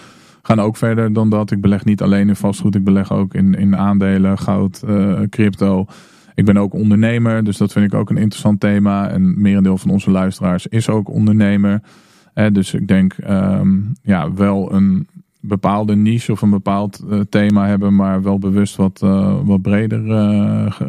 [0.42, 1.50] gaan ook verder dan dat.
[1.50, 2.74] Ik beleg niet alleen in vastgoed.
[2.74, 4.82] Ik beleg ook in, in aandelen, goud,
[5.30, 5.86] crypto.
[6.34, 9.08] Ik ben ook ondernemer, dus dat vind ik ook een interessant thema.
[9.08, 11.82] En merendeel van onze luisteraars is ook ondernemer.
[12.34, 15.08] Eh, dus ik denk um, ja, wel een
[15.40, 20.00] bepaalde niche of een bepaald uh, thema hebben, maar wel bewust wat, uh, wat breder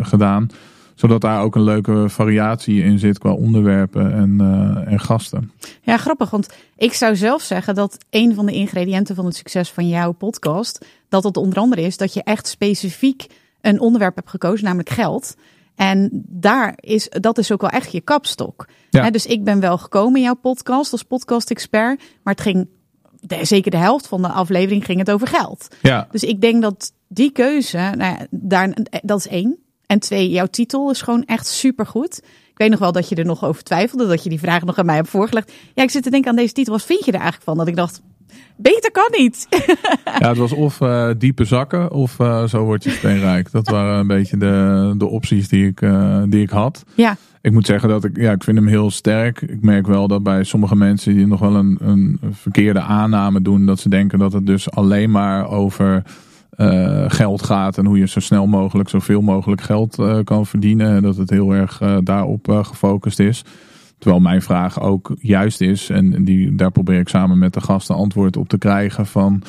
[0.01, 0.47] gedaan.
[0.95, 4.39] Zodat daar ook een leuke variatie in zit qua onderwerpen en,
[4.87, 5.51] en gasten.
[5.81, 9.71] Ja, grappig, want ik zou zelf zeggen dat een van de ingrediënten van het succes
[9.71, 13.27] van jouw podcast, dat het onder andere is dat je echt specifiek
[13.71, 15.35] een onderwerp hebt gekozen, namelijk geld.
[15.75, 18.67] En daar is, dat is ook wel echt je kapstok.
[18.89, 19.09] Ja.
[19.09, 22.67] dus ik ben wel gekomen in jouw podcast als podcast-expert, maar het ging,
[23.19, 25.67] de, zeker de helft van de aflevering ging het over geld.
[25.81, 26.07] Ja.
[26.11, 28.73] Dus ik denk dat die keuze, nou ja, daar,
[29.03, 29.57] dat is één.
[29.85, 32.17] En twee, jouw titel is gewoon echt supergoed.
[32.49, 34.77] Ik weet nog wel dat je er nog over twijfelde, dat je die vraag nog
[34.77, 35.51] aan mij hebt voorgelegd.
[35.73, 36.73] Ja, ik zit te denken aan deze titel.
[36.73, 37.57] Wat vind je er eigenlijk van?
[37.57, 38.01] Dat ik dacht,
[38.55, 39.47] Beter kan niet.
[40.19, 43.51] ja, het was of uh, diepe zakken of uh, zo word je steenrijk.
[43.51, 46.83] Dat waren een beetje de, de opties die ik, uh, die ik had.
[46.95, 47.17] Ja.
[47.41, 49.41] Ik moet zeggen dat ik, ja, ik vind hem heel sterk.
[49.41, 53.65] Ik merk wel dat bij sommige mensen die nog wel een, een verkeerde aanname doen.
[53.65, 56.03] Dat ze denken dat het dus alleen maar over
[57.07, 57.77] geld gaat.
[57.77, 60.95] En hoe je zo snel mogelijk zoveel mogelijk geld kan verdienen.
[60.95, 63.43] En dat het heel erg daarop gefocust is.
[64.03, 67.95] Terwijl mijn vraag ook juist is, en die, daar probeer ik samen met de gasten
[67.95, 69.41] antwoord op te krijgen van...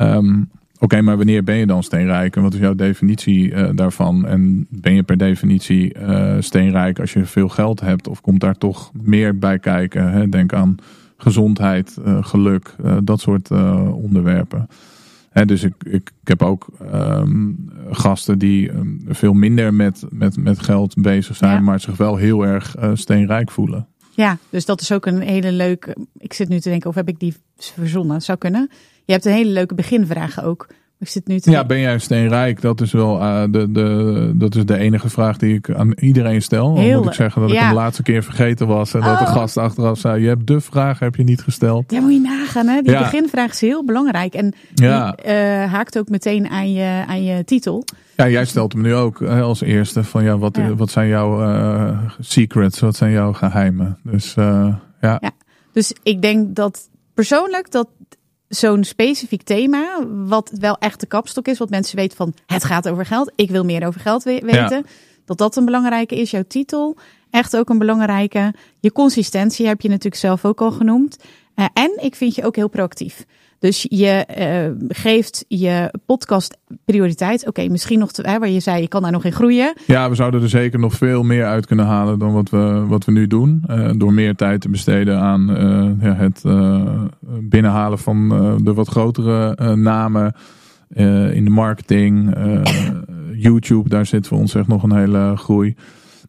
[0.00, 4.26] Um, Oké, maar wanneer ben je dan steenrijk en wat is jouw definitie uh, daarvan?
[4.26, 8.58] En ben je per definitie uh, steenrijk als je veel geld hebt of komt daar
[8.58, 10.12] toch meer bij kijken?
[10.12, 10.28] Hè?
[10.28, 10.74] Denk aan
[11.16, 13.50] gezondheid, uh, geluk, dat soort
[13.90, 14.68] onderwerpen.
[15.30, 20.36] Hè, dus ik, ik, ik heb ook um, gasten die um, veel minder met, met,
[20.36, 21.60] met geld bezig zijn, ja.
[21.60, 23.86] maar zich wel heel erg steenrijk voelen.
[24.14, 25.96] Ja, dus dat is ook een hele leuke.
[26.18, 28.22] Ik zit nu te denken, of heb ik die verzonnen?
[28.22, 28.70] Zou kunnen.
[29.04, 30.66] Je hebt een hele leuke beginvraag ook.
[31.02, 32.60] Ik zit nu te ja, ben jij steenrijk?
[32.60, 36.42] Dat is wel uh, de, de, dat is de enige vraag die ik aan iedereen
[36.42, 36.70] stel.
[36.70, 37.56] Moet ik zeggen dat ja.
[37.56, 38.94] ik hem de laatste keer vergeten was.
[38.94, 39.06] En oh.
[39.06, 39.32] dat de oh.
[39.32, 41.90] gast achteraf zei, je hebt de vraag heb je niet gesteld.
[41.90, 42.66] Ja, moet je nagaan.
[42.66, 42.82] Hè?
[42.82, 42.98] Die ja.
[42.98, 44.34] beginvraag is heel belangrijk.
[44.34, 45.10] En ja.
[45.10, 47.84] die uh, haakt ook meteen aan je, aan je titel.
[48.16, 50.04] Ja, jij stelt hem nu ook als eerste.
[50.04, 52.80] Van ja, wat, wat zijn jouw uh, secrets?
[52.80, 53.98] Wat zijn jouw geheimen?
[54.02, 54.80] Dus ja.
[55.00, 55.20] ja.
[55.72, 57.88] Dus ik denk dat persoonlijk dat
[58.54, 62.88] zo'n specifiek thema, wat wel echt de kapstok is, wat mensen weten van het gaat
[62.88, 64.82] over geld, ik wil meer over geld weten, ja.
[65.24, 66.30] dat dat een belangrijke is.
[66.30, 66.96] Jouw titel,
[67.30, 68.54] echt ook een belangrijke.
[68.80, 71.18] Je consistentie heb je natuurlijk zelf ook al genoemd.
[71.56, 73.24] Uh, en ik vind je ook heel proactief.
[73.62, 77.40] Dus je uh, geeft je podcast prioriteit.
[77.40, 79.74] Oké, okay, misschien nog te, hè, waar je zei, je kan daar nog in groeien.
[79.86, 83.04] Ja, we zouden er zeker nog veel meer uit kunnen halen dan wat we, wat
[83.04, 83.64] we nu doen.
[83.70, 86.42] Uh, door meer tijd te besteden aan uh, ja, het
[87.48, 88.28] binnenhalen van
[88.64, 90.34] de wat grotere namen
[91.32, 92.36] in de marketing.
[93.34, 95.76] YouTube, daar zit voor ons echt nog een hele groei.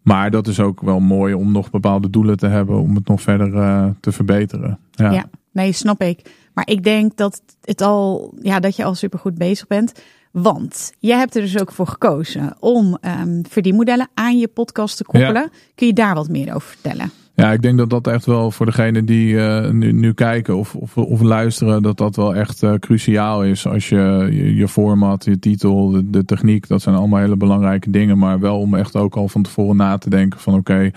[0.01, 3.21] Maar dat is ook wel mooi om nog bepaalde doelen te hebben om het nog
[3.21, 3.51] verder
[3.99, 4.79] te verbeteren.
[4.91, 5.11] Ja.
[5.11, 6.21] ja, nee, snap ik.
[6.53, 9.93] Maar ik denk dat het al, ja, dat je al supergoed bezig bent.
[10.31, 15.03] Want jij hebt er dus ook voor gekozen om um, verdienmodellen aan je podcast te
[15.03, 15.41] koppelen.
[15.41, 15.49] Ja.
[15.75, 17.11] Kun je daar wat meer over vertellen?
[17.35, 20.75] Ja, ik denk dat dat echt wel voor degene die uh, nu, nu kijken of,
[20.75, 23.67] of, of, luisteren, dat dat wel echt uh, cruciaal is.
[23.67, 27.89] Als je, je, je format, je titel, de, de, techniek, dat zijn allemaal hele belangrijke
[27.89, 28.17] dingen.
[28.17, 30.93] Maar wel om echt ook al van tevoren na te denken van oké, okay,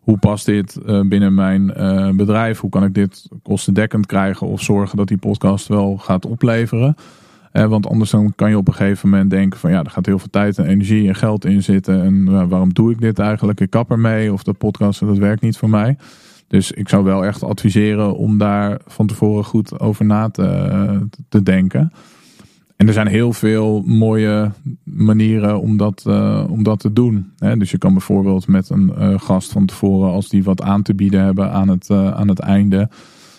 [0.00, 1.66] hoe past dit uh, binnen mijn
[2.16, 2.60] bedrijf?
[2.60, 6.96] Hoe kan ik dit kostendekkend krijgen of zorgen dat die podcast wel gaat opleveren?
[7.52, 10.06] Uh, want anders dan kan je op een gegeven moment denken van ja, er gaat
[10.06, 12.02] heel veel tijd en energie en geld in zitten.
[12.02, 13.60] En waarom doe ik dit eigenlijk?
[13.60, 15.96] Ik kap ermee of de podcast, dat werkt niet voor mij.
[16.48, 21.92] Dus ik zou wel echt adviseren om daar van tevoren goed over na te, denken.
[22.76, 24.50] en er zijn heel veel mooie
[24.84, 27.32] manieren om dat, uh, om dat te doen.
[27.38, 27.56] Hè?
[27.56, 30.94] Dus je kan bijvoorbeeld met een uh, gast van tevoren, als die wat aan te
[30.94, 32.88] bieden hebben aan het, aan het einde,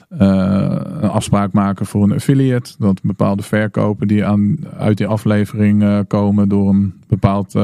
[0.08, 2.74] een afspraak maken voor een affiliate.
[2.80, 7.56] Dat bepaalde verkopen die aan, uit die aflevering komen door een bepaald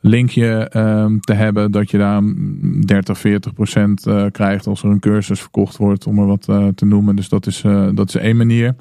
[0.00, 2.22] linkje um, te hebben, dat je daar
[2.86, 6.42] 30, 40 procent krijgt als er een cursus verkocht wordt, om er wat
[6.74, 7.16] te noemen.
[7.16, 8.74] Dus dat is, dat is één manier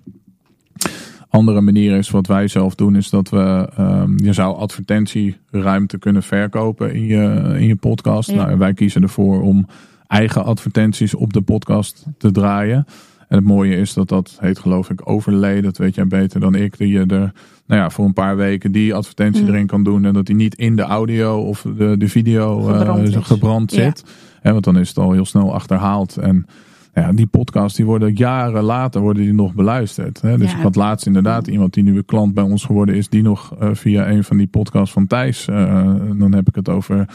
[1.30, 6.24] andere manier is wat wij zelf doen, is dat we, um, je zou advertentieruimte kunnen
[6.24, 8.32] verkopen in je, in je podcast.
[8.34, 9.68] Nou, wij kiezen ervoor om
[10.08, 12.86] eigen advertenties op de podcast te draaien.
[13.28, 15.62] En het mooie is dat dat heet geloof ik overlay.
[15.62, 16.78] Dat weet jij beter dan ik.
[16.78, 17.34] Dat je er
[17.66, 19.48] nou ja, voor een paar weken die advertentie mm.
[19.50, 20.06] erin kan doen.
[20.06, 24.04] En dat die niet in de audio of de, de video gebrand, uh, gebrand zit.
[24.42, 26.18] En want dan is het al heel snel achterhaald.
[26.18, 26.46] En
[26.94, 30.22] ja, die podcast die worden jaren later worden die nog beluisterd.
[30.22, 30.38] Hè?
[30.38, 33.22] Dus ik had laatst inderdaad iemand die nu een klant bij ons geworden is, die
[33.22, 37.06] nog uh, via een van die podcasts van Thijs, uh, dan heb ik het over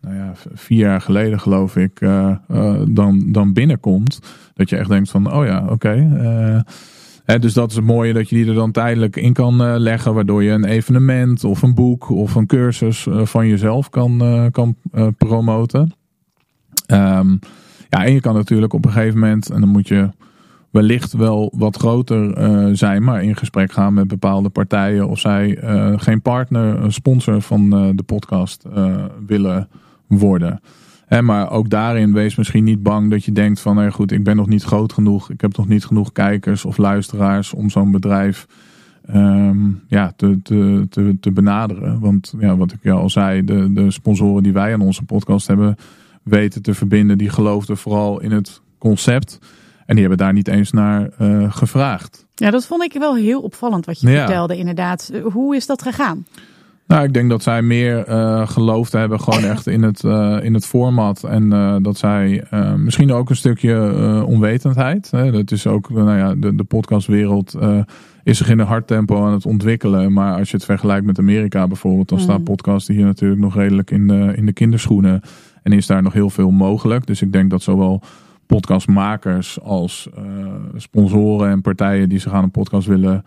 [0.00, 2.36] nou ja, vier jaar geleden geloof ik, uh,
[2.88, 4.20] dan, dan binnenkomt.
[4.54, 5.72] Dat je echt denkt van, oh ja, oké.
[5.72, 10.14] Okay, dus dat is het mooie dat je die er dan tijdelijk in kan leggen,
[10.14, 14.76] waardoor je een evenement of een boek of een cursus van jezelf kan, kan
[15.16, 15.92] promoten.
[16.92, 17.38] Um,
[17.88, 20.08] ja, en je kan natuurlijk op een gegeven moment, en dan moet je
[20.70, 22.36] wellicht wel wat groter
[22.76, 25.58] zijn, maar in gesprek gaan met bepaalde partijen of zij
[25.96, 28.64] geen partner, sponsor van de podcast
[29.26, 29.68] willen
[30.08, 30.60] worden.
[31.06, 34.24] Hè, maar ook daarin wees misschien niet bang dat je denkt van, hey, goed, ik
[34.24, 37.90] ben nog niet groot genoeg, ik heb nog niet genoeg kijkers of luisteraars om zo'n
[37.90, 38.46] bedrijf
[39.14, 42.00] um, ja, te, te, te, te benaderen.
[42.00, 45.76] Want ja, wat ik al zei, de, de sponsoren die wij aan onze podcast hebben,
[46.22, 47.18] weten te verbinden.
[47.18, 49.38] Die geloofden vooral in het concept.
[49.86, 52.26] En die hebben daar niet eens naar uh, gevraagd.
[52.34, 55.12] Ja, dat vond ik wel heel opvallend wat je vertelde inderdaad.
[55.22, 56.26] Hoe is dat gegaan?
[56.88, 60.54] Nou, ik denk dat zij meer uh, geloofd hebben gewoon echt in het, uh, in
[60.54, 61.24] het format.
[61.24, 62.44] En uh, dat zij
[62.76, 65.10] misschien ook een stukje onwetendheid.
[65.10, 65.30] Hè?
[65.30, 67.58] Dat is ook, nou ja, de, de podcastwereld
[68.22, 70.12] is zich in een hard tempo aan het ontwikkelen.
[70.12, 72.24] Maar als je het vergelijkt met Amerika bijvoorbeeld, dan mm.
[72.24, 75.20] staan podcasten hier natuurlijk nog redelijk in de, in de kinderschoenen.
[75.62, 77.06] En is daar nog heel veel mogelijk.
[77.06, 78.02] Dus ik denk dat zowel
[78.46, 80.08] podcastmakers als
[80.76, 83.24] sponsoren en partijen die zich aan een podcast willen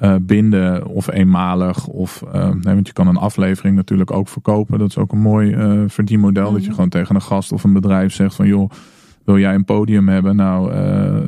[0.00, 4.78] uh, binden, of eenmalig, of uh, nee, want je kan een aflevering natuurlijk ook verkopen.
[4.78, 5.56] Dat is ook een mooi
[5.88, 6.52] verdienmodel.
[6.52, 6.74] Dat je mhm.
[6.74, 8.70] gewoon tegen een gast of een bedrijf zegt van joh,
[9.24, 10.36] wil jij een podium hebben?
[10.36, 10.72] Nou,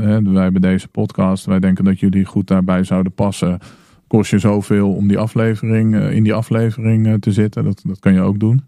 [0.02, 1.44] hè, wij hebben deze podcast.
[1.44, 3.58] Wij denken dat jullie goed daarbij zouden passen.
[4.06, 7.64] Kost je zoveel om die aflevering in die aflevering te zitten.
[7.64, 8.62] Dat, dat kan je ook doen.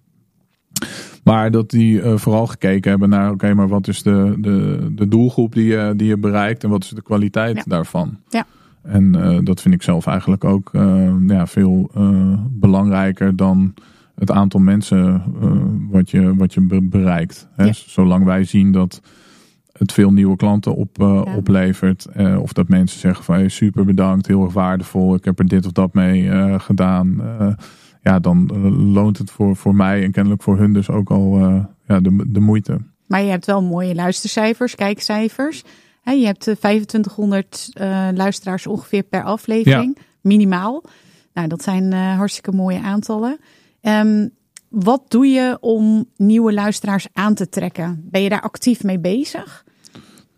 [1.25, 5.09] Maar dat die uh, vooral gekeken hebben naar, oké, maar wat is de, de, de
[5.09, 8.19] doelgroep die je, die je bereikt en wat is de kwaliteit daarvan?
[8.29, 8.47] Ja.
[8.83, 11.91] En uh, dat vind ik zelf eigenlijk ook uh, ja, veel
[12.51, 13.75] belangrijker dan
[14.15, 15.23] het aantal mensen
[15.91, 17.49] wat, je, wat je bereikt.
[17.57, 17.65] Hè?
[17.65, 17.73] Ja.
[17.73, 19.03] Zolang wij zien dat
[19.73, 21.23] het veel nieuwe klanten op, ja.
[21.37, 22.09] oplevert.
[22.39, 25.15] of dat mensen zeggen van hey, super bedankt, heel erg waardevol.
[25.15, 27.23] Ik heb er dit of dat mee gedaan
[28.03, 31.39] ja, dan eh, loont het voor, voor mij en kennelijk voor hun dus ook al
[31.87, 32.79] ja, de, de moeite.
[33.07, 35.65] Maar je hebt wel mooie luistercijfers, kijkcijfers.
[36.01, 40.85] He, je hebt 2500 uh, eh, luisteraars ongeveer per aflevering, minimaal.
[41.33, 43.39] Nou, dat zijn uh, hartstikke mooie aantallen.
[43.83, 44.31] Um,
[44.69, 48.01] wat doe je om nieuwe luisteraars aan te trekken?
[48.11, 49.65] Ben je daar actief mee bezig?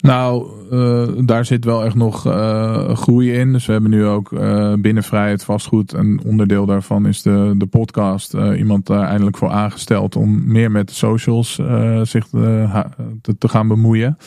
[0.03, 3.53] Nou, uh, daar zit wel echt nog uh, groei in.
[3.53, 5.93] Dus we hebben nu ook uh, binnen Vrijheid Vastgoed.
[5.93, 8.35] Een onderdeel daarvan is de, de podcast.
[8.57, 11.61] iemand daar eindelijk voor aangesteld om meer met de socials
[12.03, 14.19] zich te, te, gaan bemoeien.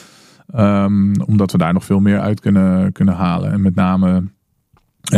[0.58, 3.52] Um, omdat we daar nog veel meer uit kunnen, kunnen halen.
[3.52, 4.24] En met name,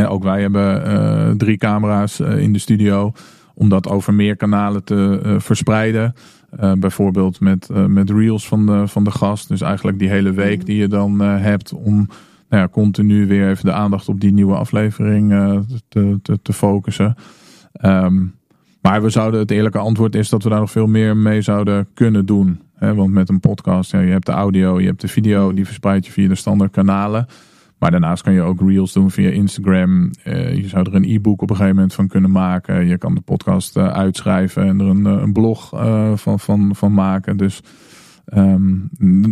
[0.08, 3.12] ook wij hebben drie camera's in de studio.
[3.54, 6.14] Om dat over meer kanalen te verspreiden.
[6.60, 9.48] Uh, bijvoorbeeld met, met reels van de, van de gast.
[9.48, 11.96] Dus eigenlijk die hele week die je dan hebt om
[12.50, 15.30] nou ja, continu weer even de aandacht op die nieuwe aflevering
[15.90, 17.16] te, te, te, focussen.
[17.82, 18.36] Um,
[18.82, 21.88] maar we zouden, het eerlijke antwoord is dat we daar nog veel meer mee zouden
[21.94, 22.62] kunnen doen.
[22.80, 26.12] Want met een podcast, je hebt de audio, je hebt de video, die verspreid je
[26.12, 27.28] via de standaard kanalen.
[27.78, 30.12] Maar daarnaast kan je ook reels doen via Instagram.
[30.26, 32.88] Uh, je zou er een e-book op een gegeven moment van kunnen maken.
[32.88, 35.70] Je kan de podcast uh, uitschrijven en er een, eh, een blog
[36.16, 37.38] van, van, van maken.
[37.38, 37.62] Dus
[38.34, 38.90] um,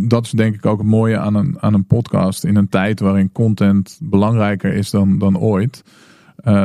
[0.08, 2.43] dat is denk ik ook het mooie aan een, aan een podcast.
[2.43, 5.84] In een tijd waarin content belangrijker is dan, dan ooit.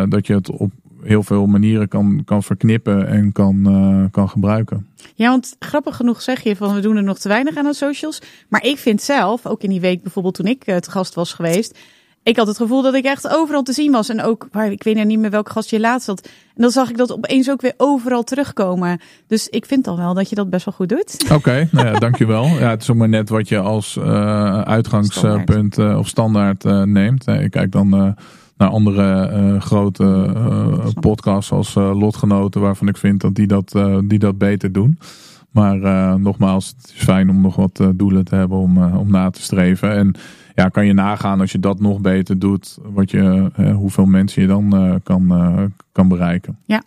[0.09, 4.87] dat je het op heel veel manieren kan, kan verknippen en kan, uh, kan gebruiken.
[5.15, 7.75] Ja, want grappig genoeg zeg je van we doen er nog te weinig aan de
[7.75, 8.23] socials.
[8.49, 11.33] Maar ik vind zelf, ook in die week bijvoorbeeld toen ik uh, te gast was
[11.33, 11.79] geweest.
[12.23, 14.09] ik had het gevoel dat ik echt overal te zien was.
[14.09, 16.29] En ook, waar, ik weet nou niet meer welke gast je laatst had.
[16.55, 19.01] En dan zag ik dat opeens ook weer overal terugkomen.
[19.27, 21.31] Dus ik vind al wel dat je dat best wel goed doet.
[21.33, 22.45] Oké, nou ja, dankjewel.
[22.45, 27.27] Ja, het is ook maar net wat je als uh, uitgangspunt uh, of standaard neemt.
[27.27, 28.17] ik kijk dan
[28.61, 30.33] naar andere grote
[31.01, 33.73] podcasts als Lotgenoten, waarvan ik vind dat die dat,
[34.05, 34.99] die dat beter doen.
[35.51, 35.79] Maar
[36.20, 39.96] nogmaals, het is fijn om nog wat doelen te hebben om, om na te streven.
[39.96, 40.14] En
[40.55, 44.49] ja, kan je nagaan als je dat nog beter doet, wat je, hoeveel mensen je
[44.49, 46.59] dan kan, kan bereiken.
[46.64, 46.83] Ja,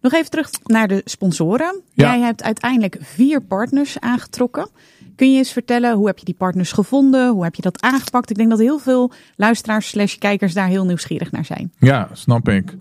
[0.00, 1.80] nog even terug naar de sponsoren.
[1.92, 2.16] Ja.
[2.16, 4.68] Jij hebt uiteindelijk vier partners aangetrokken.
[5.16, 7.30] Kun je eens vertellen, hoe heb je die partners gevonden?
[7.30, 8.30] Hoe heb je dat aangepakt?
[8.30, 11.72] Ik denk dat heel veel luisteraars slash kijkers daar heel nieuwsgierig naar zijn.
[11.78, 12.74] Ja, snap ik.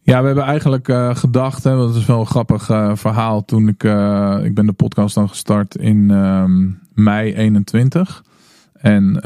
[0.00, 3.44] Ja, we hebben eigenlijk uh, gedacht, hè, dat is wel een grappig uh, verhaal.
[3.44, 8.24] Toen ik, uh, ik ben de podcast dan gestart in um, mei 21.
[8.74, 9.20] En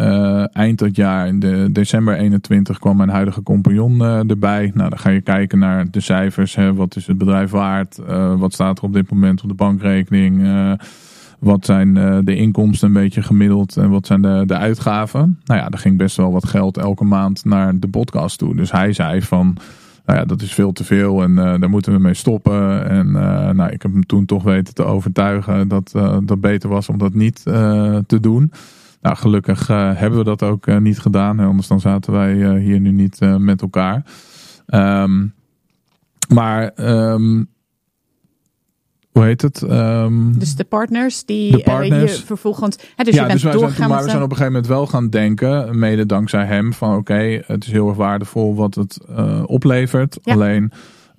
[0.53, 4.71] eind dat jaar, in de december 21, kwam mijn huidige compagnon erbij.
[4.75, 6.55] Nou, dan ga je kijken naar de cijfers.
[6.55, 6.75] Hè.
[6.75, 7.99] Wat is het bedrijf waard?
[8.37, 10.43] Wat staat er op dit moment op de bankrekening?
[11.39, 13.77] Wat zijn de inkomsten een beetje gemiddeld?
[13.77, 15.41] En wat zijn de, de uitgaven?
[15.45, 18.57] Nou ja, er ging best wel wat geld elke maand naar de podcast toe.
[18.57, 19.57] Dus hij zei van...
[20.07, 22.89] Nou ja, dat is veel te veel en daar moeten we mee stoppen.
[22.89, 23.13] En
[23.57, 25.93] nou, ik heb hem toen toch weten te overtuigen dat
[26.25, 27.43] dat beter was om dat niet
[28.07, 28.53] te doen.
[29.01, 31.41] Nou, gelukkig hebben we dat ook niet gedaan.
[31.41, 34.05] Anders dan zaten wij hier nu niet met elkaar.
[34.67, 35.33] Um,
[36.35, 37.49] maar um,
[39.19, 39.63] hoe heet het?
[39.63, 42.77] Um, dus de partners die de partners, je vervolgens.
[42.97, 44.87] Hè, dus ja, je bent dus zijn, maar we zijn op een gegeven moment wel
[44.87, 48.99] gaan denken, mede dankzij hem, van oké, okay, het is heel erg waardevol wat het
[49.47, 50.19] oplevert.
[50.23, 50.33] Ja.
[50.33, 50.73] Alleen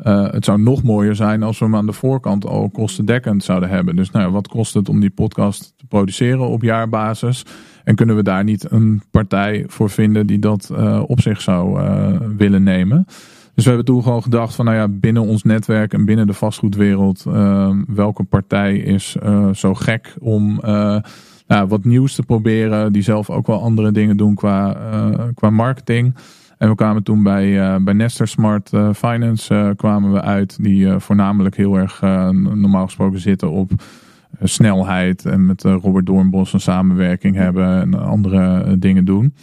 [0.05, 3.69] uh, het zou nog mooier zijn als we hem aan de voorkant al kostendekkend zouden
[3.69, 3.95] hebben.
[3.95, 7.45] Dus nou, wat kost het om die podcast te produceren op jaarbasis?
[7.83, 10.71] En kunnen we daar niet een partij voor vinden die dat
[11.05, 11.81] op zich zou
[12.37, 13.05] willen nemen?
[13.59, 16.33] Dus we hebben toen gewoon gedacht van nou ja, binnen ons netwerk en binnen de
[16.33, 17.23] vastgoedwereld,
[17.87, 19.15] welke partij is
[19.53, 20.59] zo gek om
[21.47, 24.77] nou, wat nieuws te proberen, die zelf ook wel andere dingen doen qua,
[25.33, 26.15] qua marketing.
[26.57, 30.63] En we kwamen toen bij, bij Nester Smart Finance kwamen we uit.
[30.63, 33.71] Die voornamelijk heel erg normaal gesproken zitten op
[34.41, 35.25] snelheid.
[35.25, 39.33] En met Robert Doornbos een samenwerking hebben en andere dingen doen.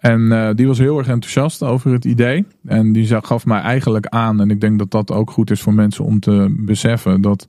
[0.00, 2.46] En die was heel erg enthousiast over het idee.
[2.66, 5.74] En die gaf mij eigenlijk aan, en ik denk dat dat ook goed is voor
[5.74, 7.46] mensen om te beseffen, dat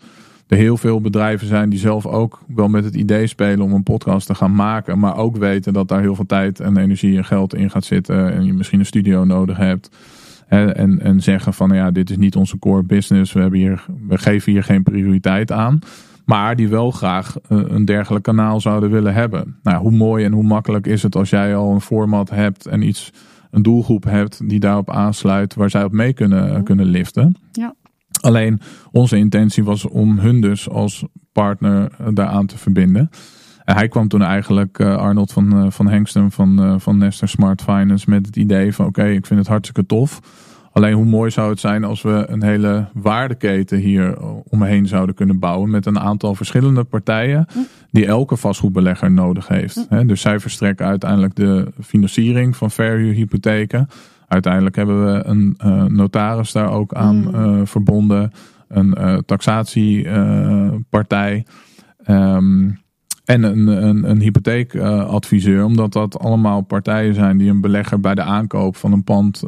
[0.51, 3.83] er heel veel bedrijven zijn die zelf ook wel met het idee spelen om een
[3.83, 4.99] podcast te gaan maken.
[4.99, 8.33] Maar ook weten dat daar heel veel tijd en energie en geld in gaat zitten.
[8.33, 9.89] En je misschien een studio nodig hebt.
[10.47, 13.33] En, en zeggen van ja, dit is niet onze core business.
[13.33, 15.79] We, hebben hier, we geven hier geen prioriteit aan.
[16.31, 19.59] Maar die wel graag eh, een dergelijk kanaal zouden willen hebben.
[19.63, 22.81] Nou, hoe mooi en hoe makkelijk is het als jij al een format hebt en
[22.81, 23.11] iets,
[23.49, 27.35] een doelgroep hebt die daarop aansluit, waar zij op mee kunnen, kunnen liften.
[27.51, 27.75] Ja.
[28.21, 28.59] Alleen
[28.91, 33.09] onze intentie was om hun dus als partner eh, daaraan te verbinden.
[33.63, 37.29] En hij kwam toen eigenlijk, uh, Arnold van, uh, van Hengsten van, uh, van Nester
[37.29, 40.19] Smart Finance, met het idee van oké, ik vind het hartstikke tof.
[40.71, 44.17] Alleen hoe mooi zou het zijn als we een hele waardeketen hier
[44.49, 47.45] omheen zouden kunnen bouwen met een aantal verschillende partijen
[47.91, 49.87] die elke vastgoedbelegger nodig heeft.
[50.07, 53.89] dus zij verstrekken uiteindelijk de financiering van verhuurhypotheken.
[54.27, 58.31] Uiteindelijk hebben we een uh, notaris daar ook aan uh, verbonden,
[58.67, 61.45] een taxatiepartij
[62.07, 62.80] um,
[63.33, 68.23] en een, een, een hypotheekadviseur, omdat dat allemaal partijen zijn die een belegger bij de
[68.23, 69.43] aankoop van een pand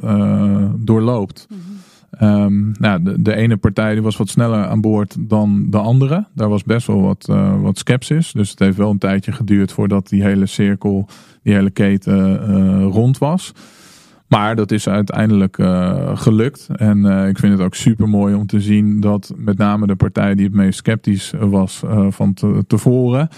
[0.85, 1.47] doorloopt.
[1.49, 1.73] Mm
[2.21, 6.25] Um, nou, de, de, ene partij die was wat sneller aan boord dan de andere.
[6.35, 8.31] Daar was best wel wat, uh, wat sceptisch.
[8.31, 11.07] Dus het heeft wel een tijdje geduurd voordat die hele cirkel,
[11.43, 13.53] die hele keten uh, rond was.
[14.27, 16.69] Maar dat is uiteindelijk uh, gelukt.
[16.75, 20.35] En ik vind het ook super mooi om te zien dat met name de partij
[20.35, 23.29] die het meest sceptisch was van te, tevoren.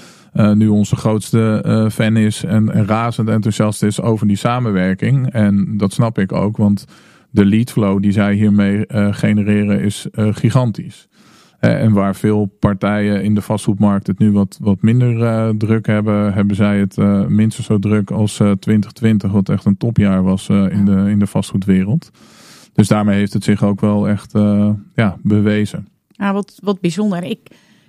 [0.53, 5.31] Nu onze grootste fan is en, en, razend enthousiast is over die samenwerking.
[5.31, 6.85] En dat snap ik ook, want
[7.29, 11.07] de lead flow die zij hiermee genereren is gigantisch.
[11.65, 15.85] Eh, en waar veel partijen in de vastgoedmarkt het nu wat, wat minder uh, druk
[15.85, 20.49] hebben, hebben zij het uh, minstens zo druk als 2020, wat echt een topjaar was
[20.49, 22.11] in, de, in de vastgoedwereld.
[22.73, 24.31] Dus daarmee heeft het zich ook wel echt
[24.95, 25.87] ja, bewezen.
[26.07, 27.23] Ja, wat, wat bijzonder.
[27.23, 27.39] Ik,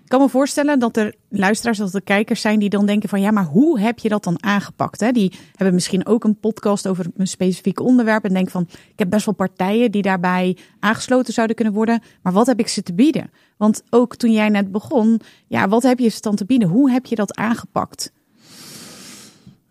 [0.06, 3.20] ik kan me voorstellen dat er luisteraars, dat er kijkers zijn die dan denken van
[3.20, 5.00] ja, maar hoe heb je dat dan aangepakt?
[5.00, 5.12] Hè?
[5.12, 9.10] Die hebben misschien ook een podcast over een specifiek onderwerp en denken van ik heb
[9.10, 12.94] best wel partijen die daarbij aangesloten zouden kunnen worden, maar wat heb ik ze te
[12.94, 13.30] bieden?
[13.56, 16.68] Want ook toen jij net begon, ja, wat heb je ze dan te bieden?
[16.68, 18.12] Hoe heb je dat aangepakt?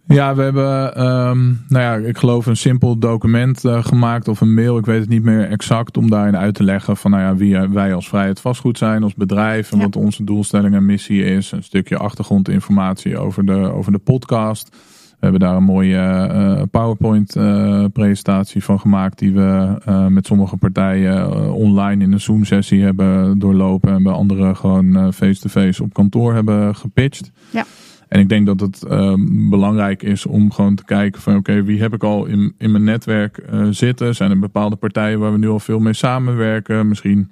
[0.07, 4.53] Ja, we hebben, um, nou ja, ik geloof een simpel document uh, gemaakt of een
[4.53, 4.77] mail.
[4.77, 7.57] Ik weet het niet meer exact om daarin uit te leggen van nou ja, wie
[7.59, 9.83] wij als Vrijheid Vastgoed zijn, als bedrijf en ja.
[9.83, 11.51] wat onze doelstelling en missie is.
[11.51, 14.69] Een stukje achtergrondinformatie over de, over de podcast.
[15.09, 19.77] We hebben daar een mooie uh, PowerPoint uh, presentatie van gemaakt die we
[20.09, 25.67] met sommige partijen online in een Zoom sessie hebben doorlopen en bij anderen gewoon face-to-face
[25.67, 27.31] -face op kantoor hebben gepitcht.
[27.49, 27.65] Ja.
[28.07, 31.81] En ik denk dat het um, belangrijk is om gewoon te kijken van oké, wie
[31.81, 34.15] heb ik al in, in mijn netwerk uh, zitten?
[34.15, 36.87] Zijn er bepaalde partijen waar we nu al veel mee samenwerken?
[36.87, 37.31] Misschien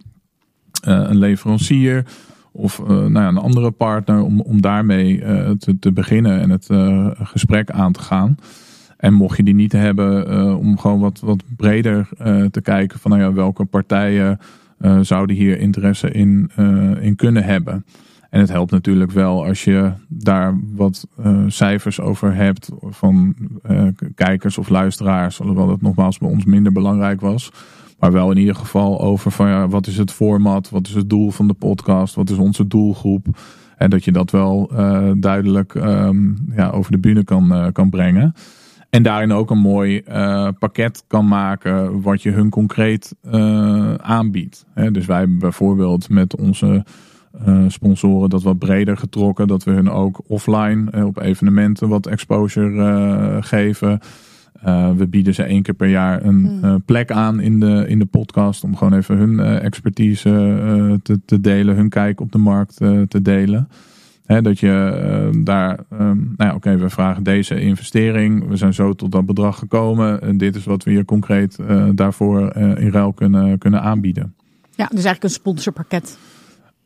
[0.88, 2.06] uh, een leverancier
[2.52, 5.20] of uh, nou ja, een andere partner om, om daarmee
[5.58, 6.68] te, te beginnen en het
[7.24, 8.36] gesprek aan te gaan.
[8.98, 12.08] En mocht je die niet hebben, om gewoon wat, wat breder
[12.52, 14.40] te kijken van nou ja, welke partijen
[15.02, 16.52] zouden hier interesse in,
[17.02, 17.86] in kunnen hebben.
[18.34, 23.36] En het helpt natuurlijk wel als je daar wat uh, cijfers over hebt van
[23.70, 25.42] uh, kijkers of luisteraars.
[25.42, 27.52] Alhoewel dat nogmaals bij ons minder belangrijk was.
[28.00, 31.10] Maar wel in ieder geval over van ja, wat is het format, wat is het
[31.10, 33.26] doel van de podcast, wat is onze doelgroep.
[33.78, 38.34] En dat je dat wel uh, duidelijk um, ja, over de bühne kan, kan brengen.
[38.90, 40.04] En daarin ook een mooi
[40.60, 43.16] pakket kan maken wat je hun concreet
[43.98, 44.66] aanbiedt.
[44.92, 46.84] dus wij hebben bijvoorbeeld met onze
[47.48, 49.48] uh, sponsoren dat wat breder getrokken.
[49.48, 54.00] Dat we hun ook offline uh, op evenementen wat exposure uh, geven.
[54.98, 56.84] we bieden ze één keer per jaar een hmm.
[56.84, 58.64] plek aan in de, in de podcast.
[58.64, 61.76] Om gewoon even hun expertise te, te delen.
[61.76, 62.76] Hun kijk op de markt
[63.08, 63.68] te delen.
[64.26, 68.48] Hè, dat je daar, um, nou ja, oké, we vragen deze investering.
[68.48, 70.22] We zijn zo tot dat bedrag gekomen.
[70.22, 71.58] En dit is wat we hier concreet
[71.96, 74.34] daarvoor in ruil kunnen, kunnen aanbieden.
[74.76, 76.18] Ja, dus eigenlijk een sponsorpakket.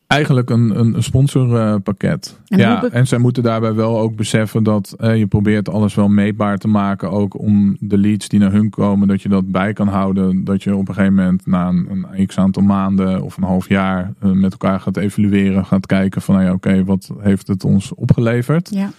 [0.07, 2.39] Eigenlijk een, een sponsorpakket.
[2.47, 6.07] Uh, ja, en zij moeten daarbij wel ook beseffen dat uh, je probeert alles wel
[6.07, 7.11] meetbaar te maken.
[7.11, 10.43] Ook om de leads die naar hun komen, dat je dat bij kan houden.
[10.43, 13.69] Dat je op een gegeven moment na een, een x aantal maanden of een half
[13.69, 15.65] jaar uh, met elkaar gaat evalueren.
[15.65, 18.69] Gaat kijken van, nou ja, oké, wat heeft het ons opgeleverd?
[18.69, 18.91] Ja.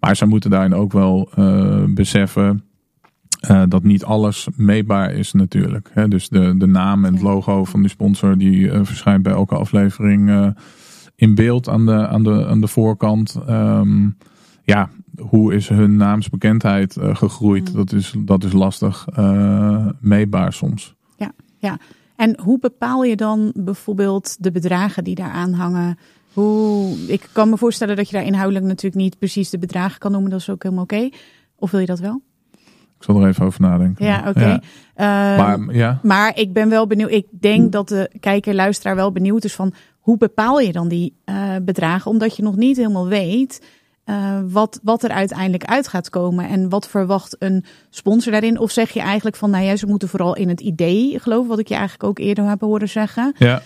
[0.00, 2.62] Maar zij moeten daarin ook wel uh, beseffen
[3.50, 5.90] uh, dat niet alles meetbaar is natuurlijk.
[5.92, 6.08] Hè?
[6.08, 9.54] Dus de, de naam en het logo van die sponsor die uh, verschijnt bij elke
[9.54, 10.48] aflevering uh,
[11.14, 13.40] in beeld aan de, aan de, aan de voorkant.
[13.48, 14.16] Um,
[14.64, 17.68] ja, hoe is hun naamsbekendheid gegroeid?
[17.68, 17.76] Mm.
[17.76, 19.06] Dat, is, dat is lastig
[20.00, 20.94] meetbaar soms.
[21.16, 21.78] Ja, ja.
[22.16, 25.98] En hoe bepaal je dan bijvoorbeeld de bedragen die daaraan hangen?
[26.32, 30.12] Hoe, ik kan me voorstellen dat je daar inhoudelijk natuurlijk niet precies de bedragen kan
[30.12, 30.30] noemen.
[30.30, 31.08] Dat is ook helemaal oké.
[31.56, 32.22] Of wil je dat wel?
[33.02, 34.04] Ik zal er even over nadenken.
[34.04, 34.46] Ja, oké.
[34.46, 34.60] Ja.
[34.96, 35.98] Uh, maar, ja.
[36.02, 37.10] maar ik ben wel benieuwd.
[37.10, 41.16] Ik denk dat de kijker, luisteraar wel benieuwd is van hoe bepaal je dan die
[41.24, 42.10] uh, bedragen?
[42.10, 43.62] Omdat je nog niet helemaal weet
[44.06, 46.48] uh, wat, wat er uiteindelijk uit gaat komen.
[46.48, 48.58] En wat verwacht een sponsor daarin?
[48.58, 51.48] Of zeg je eigenlijk van, nou ja, ze moeten vooral in het idee geloven.
[51.48, 53.34] Wat ik je eigenlijk ook eerder heb horen zeggen.
[53.38, 53.62] Ja.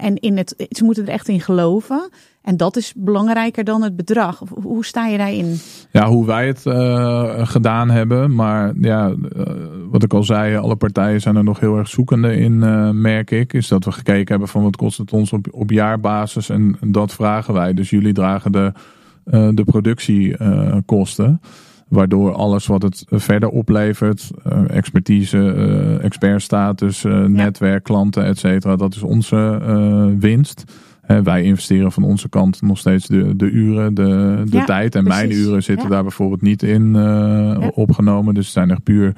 [0.00, 2.10] en in het, ze moeten er echt in geloven.
[2.42, 4.42] En dat is belangrijker dan het bedrag.
[4.62, 5.56] Hoe sta je daarin?
[5.90, 8.34] Ja, hoe wij het uh, gedaan hebben.
[8.34, 9.46] Maar ja, uh,
[9.90, 13.30] wat ik al zei, alle partijen zijn er nog heel erg zoekende in, uh, merk
[13.30, 13.52] ik.
[13.52, 16.48] Is dat we gekeken hebben van wat kost het ons op, op jaarbasis.
[16.48, 17.74] En, dat vragen wij.
[17.74, 18.72] Dus jullie dragen de,
[19.54, 21.40] de productiekosten.
[21.88, 24.30] Waardoor alles wat het verder oplevert,
[24.66, 28.76] expertise, expertstatus, netwerk, klanten, et cetera.
[28.76, 29.60] Dat is onze
[30.18, 30.64] winst
[31.20, 34.94] wij investeren van onze kant nog steeds de, de uren, de, de tijd.
[34.94, 38.34] En mijn uren zitten daar bijvoorbeeld niet in uh, opgenomen.
[38.34, 39.12] Dus het zijn echt puur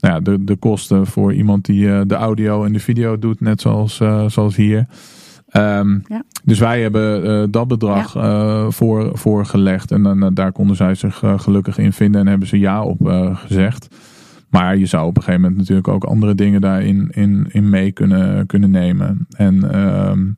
[0.00, 3.40] nou ja, de, de kosten voor iemand die uh, de audio en de video doet,
[3.40, 4.86] net zoals, uh, zoals hier.
[5.56, 6.22] Um, ja.
[6.44, 8.70] Dus wij hebben dat bedrag ja.
[8.70, 9.90] voor, voorgelegd.
[9.90, 12.98] En dan daar konden zij zich gelukkig in vinden en hebben ze ja op
[13.34, 13.88] gezegd.
[14.50, 17.92] Maar je zou op een gegeven moment natuurlijk ook andere dingen daarin in, in mee
[17.92, 19.26] kunnen, kunnen nemen.
[19.36, 19.78] En
[20.10, 20.36] um,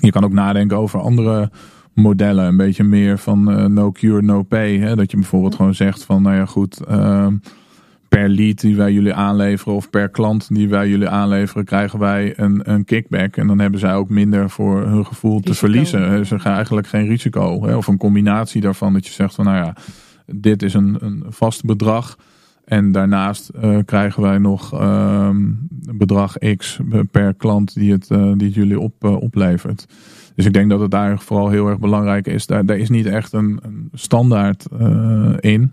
[0.00, 1.50] je kan ook nadenken over andere
[1.94, 2.44] modellen.
[2.44, 4.78] Een beetje meer van uh, no cure, no pay.
[4.78, 4.96] Hè?
[4.96, 7.26] Dat je bijvoorbeeld gewoon zegt van, nou ja goed, uh,
[8.08, 12.32] per lead die wij jullie aanleveren of per klant die wij jullie aanleveren, krijgen wij
[12.36, 13.36] een, een kickback.
[13.36, 15.52] En dan hebben zij ook minder voor hun gevoel risico.
[15.52, 16.26] te verliezen.
[16.26, 17.66] Ze gaan eigenlijk geen risico.
[17.66, 17.76] Hè?
[17.76, 19.74] Of een combinatie daarvan dat je zegt van, nou ja,
[20.26, 22.16] dit is een, een vast bedrag.
[22.68, 25.30] En daarnaast uh, krijgen wij nog uh,
[25.94, 26.78] bedrag X
[27.10, 29.86] per klant die het, uh, die het jullie op, uh, oplevert.
[30.34, 32.46] Dus ik denk dat het daar vooral heel erg belangrijk is.
[32.46, 34.66] Daar, daar is niet echt een, een standaard
[35.40, 35.72] in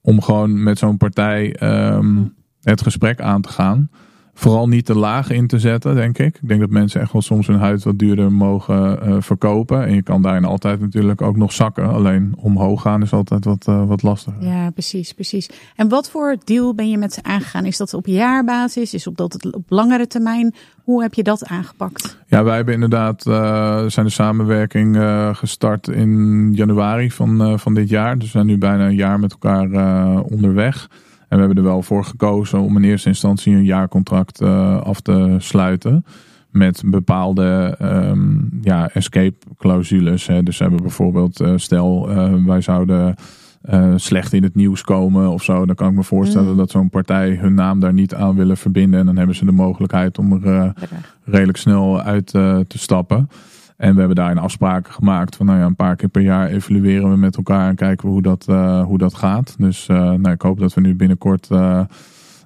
[0.00, 1.56] om gewoon met zo'n partij
[1.94, 3.90] um, het gesprek aan te gaan.
[4.34, 6.38] Vooral niet te laag in te zetten, denk ik.
[6.42, 9.86] Ik denk dat mensen echt wel soms hun huid wat duurder mogen uh, verkopen.
[9.86, 11.88] En je kan daarin altijd natuurlijk ook nog zakken.
[11.88, 14.42] Alleen omhoog gaan is altijd wat, uh, wat lastiger.
[14.44, 15.50] Ja, precies, precies.
[15.76, 17.64] En wat voor deal ben je met ze aangegaan?
[17.64, 18.94] Is dat op jaarbasis?
[18.94, 20.54] Is op dat op langere termijn?
[20.82, 22.18] Hoe heb je dat aangepakt?
[22.26, 23.34] Ja, wij hebben inderdaad uh,
[23.86, 24.98] zijn de samenwerking
[25.32, 28.14] gestart in januari van, van dit jaar.
[28.14, 30.88] Dus we zijn nu bijna een jaar met elkaar onderweg.
[31.34, 35.00] En we hebben er wel voor gekozen om in eerste instantie een jaarcontract uh, af
[35.00, 36.04] te sluiten.
[36.50, 40.26] Met bepaalde um, ja, escape clausules.
[40.26, 40.42] Hè.
[40.42, 43.14] Dus we hebben bijvoorbeeld, uh, stel uh, wij zouden
[43.96, 45.66] slecht in het nieuws komen of zo.
[45.66, 46.56] Dan kan ik me voorstellen mm.
[46.56, 49.00] dat zo'n partij hun naam daar niet aan willen verbinden.
[49.00, 50.72] En dan hebben ze de mogelijkheid om er
[51.24, 53.28] redelijk snel uit te stappen.
[53.84, 57.10] En we hebben daarin afspraken gemaakt van nou ja, een paar keer per jaar evalueren
[57.10, 59.54] we met elkaar en kijken we hoe dat, uh, hoe dat gaat.
[59.58, 61.80] Dus uh, nou, ik hoop dat we nu binnenkort uh,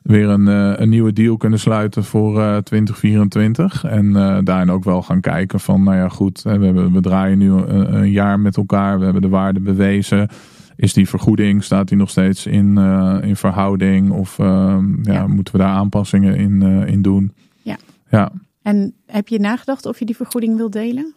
[0.03, 0.47] weer een,
[0.83, 3.85] een nieuwe deal kunnen sluiten voor 2024.
[3.85, 4.13] En
[4.45, 7.95] daarin ook wel gaan kijken van nou ja goed, we, hebben, we draaien nu een,
[7.95, 8.99] een, jaar met elkaar.
[8.99, 10.29] We hebben de waarde bewezen.
[10.77, 12.79] Is die vergoeding, staat die nog steeds in,
[13.23, 14.11] in verhouding?
[14.11, 17.33] Of ja, ja, moeten we daar aanpassingen in, in doen?
[17.63, 17.77] Ja.
[18.11, 18.33] ja.
[18.63, 21.17] En heb je nagedacht of je die vergoeding wilt delen?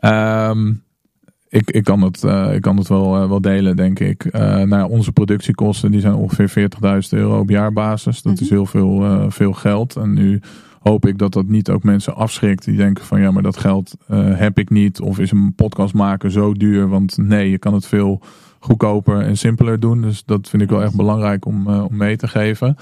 [0.00, 0.82] Um,
[1.48, 4.24] ik, ik, kan het, uh, ik kan het wel, uh, wel delen, denk ik.
[4.24, 6.70] Uh, nou ja, onze productiekosten die zijn ongeveer
[7.02, 8.22] 40.000 euro op jaarbasis.
[8.22, 9.96] Dat is heel veel, veel geld.
[9.96, 10.40] En nu
[10.80, 12.64] hoop ik dat dat niet ook mensen afschrikt.
[12.64, 15.00] Die denken van ja, maar dat geld heb ik niet.
[15.00, 16.88] Of is een podcast maken zo duur?
[16.88, 18.22] Want nee, je kan het veel
[18.58, 20.02] goedkoper en simpeler doen.
[20.02, 22.76] Dus dat vind ik wel echt belangrijk om, om mee te geven.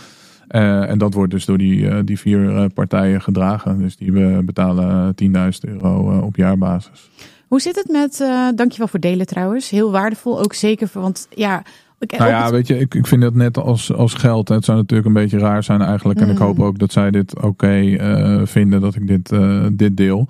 [0.50, 3.78] Uh, en dat wordt dus door die, uh, die vier uh, partijen gedragen.
[3.78, 5.30] Dus die we betalen 10.000
[5.60, 7.10] euro op jaarbasis.
[7.48, 8.24] Hoe zit het met,
[8.56, 11.62] dankjewel voor delen trouwens, heel waardevol ook zeker voor, want ja...
[11.98, 14.48] Ik, nou ja, weet je, ik, ik vind het net als, als geld.
[14.48, 16.20] Het zou natuurlijk een beetje raar zijn eigenlijk.
[16.20, 19.32] En ik hoop ook dat zij dit oké okay, vinden dat ik dit,
[19.78, 20.28] dit deel.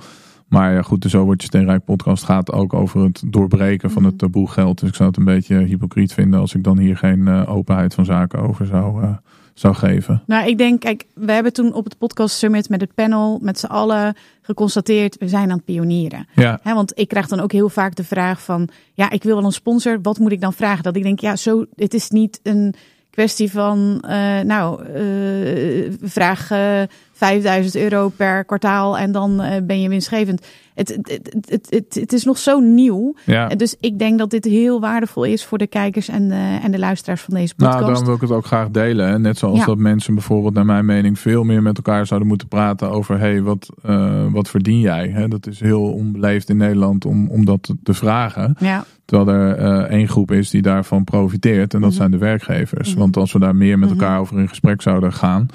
[0.49, 4.05] Maar ja, goed, de Zo Wordt Je Steenrijk podcast gaat ook over het doorbreken van
[4.05, 4.81] het taboe geld.
[4.81, 8.05] Dus ik zou het een beetje hypocriet vinden als ik dan hier geen openheid van
[8.05, 9.17] zaken over zou
[9.55, 10.23] zou geven?
[10.27, 13.59] Nou, ik denk, kijk, we hebben toen op het podcast summit met het panel met
[13.59, 16.27] z'n allen geconstateerd, we zijn aan het pionieren.
[16.35, 16.61] Ja.
[16.63, 19.53] want ik krijg dan ook heel vaak de vraag van, ja, ik wil wel een
[19.53, 20.83] sponsor, wat moet ik dan vragen?
[20.83, 22.75] Dat ik denk, ja, zo, het is niet een
[23.11, 26.83] kwestie van, uh, nou, uh, vraag uh,
[27.15, 30.47] 5000 euro per kwartaal en dan ben je winstgevend.
[30.75, 33.15] Het, het, het, het, het is nog zo nieuw.
[33.25, 33.49] Ja.
[33.49, 36.79] Dus ik denk dat dit heel waardevol is voor de kijkers en de, en de
[36.79, 37.81] luisteraars van deze podcast.
[37.81, 39.09] Nou, dan wil ik het ook graag delen.
[39.09, 39.19] Hè.
[39.19, 42.91] Net zoals dat mensen bijvoorbeeld, naar mijn mening, veel meer met elkaar zouden moeten praten
[42.91, 45.09] over: hey, wat, uh, wat verdien jij?
[45.09, 45.29] Hè?
[45.29, 48.57] Dat is heel onbeleefd in Nederland om, om dat te vragen.
[48.59, 48.85] Ja.
[49.05, 52.95] Terwijl er uh, één groep is die daarvan profiteert, en dat mm zijn de werkgevers.
[52.95, 54.01] Mm Want als we daar meer met mhm.
[54.01, 55.49] elkaar over in gesprek zouden gaan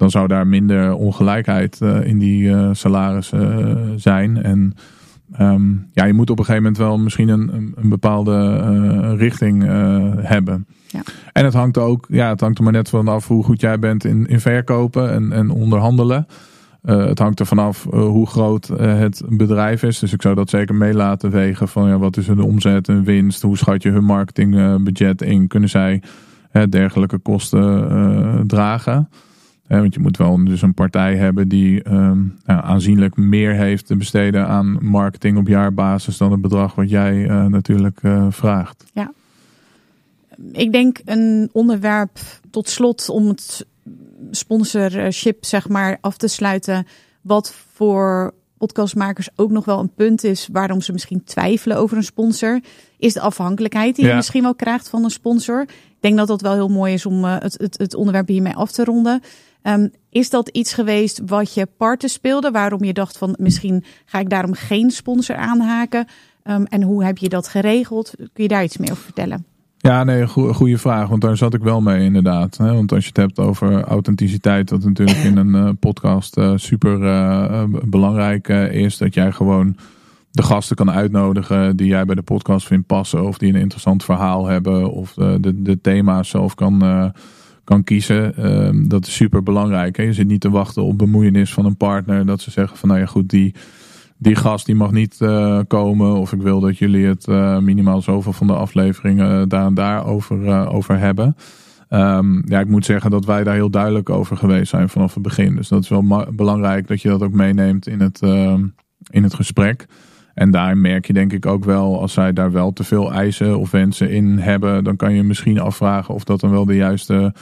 [0.00, 4.42] dan zou daar minder ongelijkheid uh, in die uh, salarissen uh, zijn.
[4.42, 4.74] En
[5.40, 9.62] um, ja, je moet op een gegeven moment wel misschien een, een bepaalde richting
[10.26, 10.66] hebben.
[10.86, 11.02] Ja.
[11.32, 14.04] En het hangt ook, ja, het hangt er maar net vanaf hoe goed jij bent
[14.04, 16.26] in, in verkopen en, en onderhandelen.
[16.82, 19.98] het hangt er vanaf hoe groot het bedrijf is.
[19.98, 23.04] Dus ik zou dat zeker mee laten wegen van ja, wat is hun omzet en
[23.04, 23.42] winst?
[23.42, 25.48] Hoe schat je hun marketingbudget in?
[25.48, 26.02] Kunnen zij
[26.68, 29.08] dergelijke kosten dragen?
[29.78, 34.46] Want je moet wel dus een partij hebben die nou, aanzienlijk meer heeft te besteden
[34.46, 38.84] aan marketing op jaarbasis dan het bedrag wat jij uh, natuurlijk uh, vraagt.
[38.92, 39.12] Ja,
[40.52, 42.18] ik denk een onderwerp
[42.50, 43.66] tot slot om het
[44.30, 46.86] sponsorship zeg maar af te sluiten.
[47.20, 52.02] Wat voor podcastmakers ook nog wel een punt is waarom ze misschien twijfelen over een
[52.02, 52.60] sponsor,
[52.98, 55.62] is de afhankelijkheid die je misschien wel krijgt van een sponsor.
[55.62, 58.54] Ik denk dat dat wel heel mooi is om uh, het, het, het onderwerp hiermee
[58.54, 59.22] af te ronden.
[59.62, 64.18] Um, is dat iets geweest wat je parten speelde, waarom je dacht van misschien ga
[64.18, 66.06] ik daarom geen sponsor aanhaken?
[66.44, 68.12] Um, en hoe heb je dat geregeld?
[68.16, 69.44] Kun je daar iets meer over vertellen?
[69.82, 71.08] Ja, nee, go goede vraag.
[71.08, 72.56] Want daar zat ik wel mee inderdaad.
[72.56, 77.00] Want als je het hebt over authenticiteit, dat natuurlijk in een uh, podcast uh, super
[77.00, 78.98] uh, belangrijk is.
[78.98, 79.76] Dat jij gewoon
[80.30, 83.26] de gasten kan uitnodigen die jij bij de podcast vindt passen.
[83.26, 84.92] Of die een interessant verhaal hebben.
[84.92, 87.12] Of de, de thema's zelf kan
[87.64, 88.36] kan kiezen.
[88.36, 89.96] Ehm, dat is super belangrijk.
[89.96, 90.02] Hè?
[90.02, 92.26] Je zit niet te wachten op bemoeienis van een partner.
[92.26, 93.54] Dat ze zeggen van nou ja goed, die,
[94.16, 96.14] die gast die mag niet uh, komen.
[96.14, 100.06] Of ik wil dat jullie het uh, minimaal zoveel van de afleveringen daar en daar
[100.06, 101.36] over, over hebben.
[101.90, 105.22] Um, ja, ik moet zeggen dat wij daar heel duidelijk over geweest zijn vanaf het
[105.22, 105.56] begin.
[105.56, 108.64] Dus dat is wel belangrijk dat je dat ook meeneemt in het, ehm,
[109.10, 109.86] in het gesprek.
[110.34, 113.58] En daar merk je denk ik ook wel, als zij daar wel te veel eisen
[113.58, 117.34] of wensen in hebben, dan kan je misschien afvragen of dat dan wel de juiste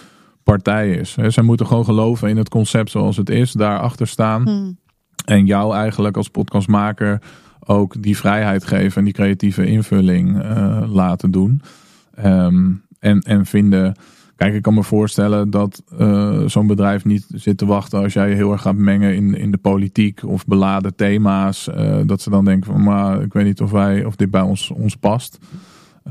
[0.43, 1.17] partij is.
[1.27, 4.43] Zij moeten gewoon geloven in het concept zoals het is, daarachter staan.
[4.43, 4.79] Hmm.
[5.25, 7.23] En jou eigenlijk als podcastmaker
[7.67, 11.63] ook die vrijheid geven en die creatieve invulling uh, laten doen.
[12.25, 13.95] Um, en, en vinden.
[14.39, 18.29] Kijk, ik kan me voorstellen dat uh, zo'n bedrijf niet zit te wachten als jij
[18.29, 21.69] je heel erg gaat mengen in, in de politiek of beladen thema's.
[21.69, 24.41] Uh, dat ze dan denken van, maar ik weet niet of wij of dit bij
[24.41, 25.39] ons, ons past.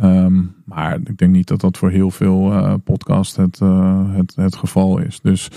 [0.03, 3.59] Um, maar ik denk niet dat dat voor heel veel uh, podcasts het,
[4.15, 5.19] het, het geval is.
[5.21, 5.49] Dus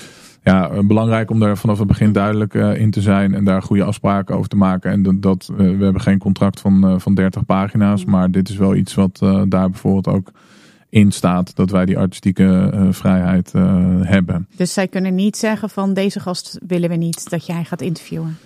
[0.43, 4.37] ja, belangrijk om daar vanaf het begin duidelijk in te zijn en daar goede afspraken
[4.37, 4.91] over te maken.
[4.91, 8.75] En dat, dat we hebben geen contract van, van 30 pagina's, maar dit is wel
[8.75, 9.19] iets wat
[9.49, 10.33] daar bijvoorbeeld ook
[10.91, 13.53] in staat dat wij die artistieke vrijheid
[14.03, 14.47] hebben.
[14.57, 18.39] Dus zij kunnen niet zeggen van deze gast willen we niet dat jij gaat interviewen.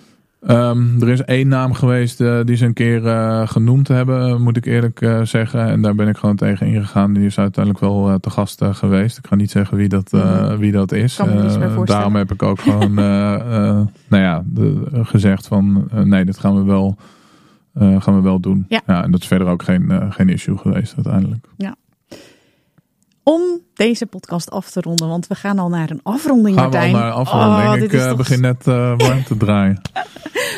[0.47, 3.01] Um, er is één naam geweest uh, die ze een keer
[3.47, 5.67] genoemd hebben, moet ik eerlijk zeggen.
[5.67, 7.13] En daar ben ik gewoon tegen ingegaan.
[7.13, 9.17] Die is uiteindelijk wel te gast geweest.
[9.17, 10.57] Ik ga niet zeggen wie dat, mm.
[10.57, 11.19] wie dat is.
[11.83, 16.97] daarom heb ik ook gewoon nou ja, de, gezegd van nee, dit gaan we wel,
[17.75, 18.65] gaan we wel doen.
[18.69, 18.81] Ja.
[18.87, 19.03] ja.
[19.03, 21.47] en dat is verder ook geen, geen issue geweest uiteindelijk.
[21.57, 21.75] Ja.
[23.27, 23.41] Om
[23.73, 26.91] deze podcast af te ronden, want we gaan al naar een afronding, gaan Martijn.
[26.91, 27.91] We al naar een afronding.
[27.91, 28.17] Oh, ik toch...
[28.17, 28.63] begin net
[29.05, 29.81] warm te draaien.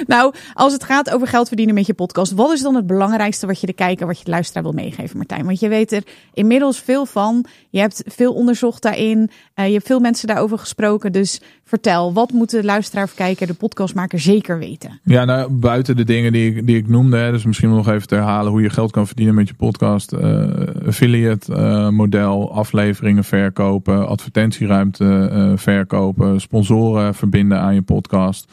[0.07, 3.45] nou, als het gaat over geld verdienen met je podcast, wat is dan het belangrijkste
[3.45, 5.45] wat je de kijker, wat je de luisteraar wil meegeven, Martijn?
[5.45, 6.03] Want je weet er
[6.34, 7.45] inmiddels veel van.
[7.70, 9.30] Je hebt veel onderzocht daarin.
[9.55, 11.11] Uh, je hebt veel mensen daarover gesproken.
[11.11, 14.99] Dus vertel, wat moet de luisteraar of kijker, de podcastmaker zeker weten?
[15.03, 18.07] Ja, nou, buiten de dingen die ik, die ik noemde, hè, dus misschien nog even
[18.07, 20.13] te herhalen hoe je geld kan verdienen met je podcast.
[20.13, 20.47] Uh,
[20.86, 28.51] affiliate uh, model, afleveringen verkopen, advertentieruimte verkopen, sponsoren verbinden aan je podcast.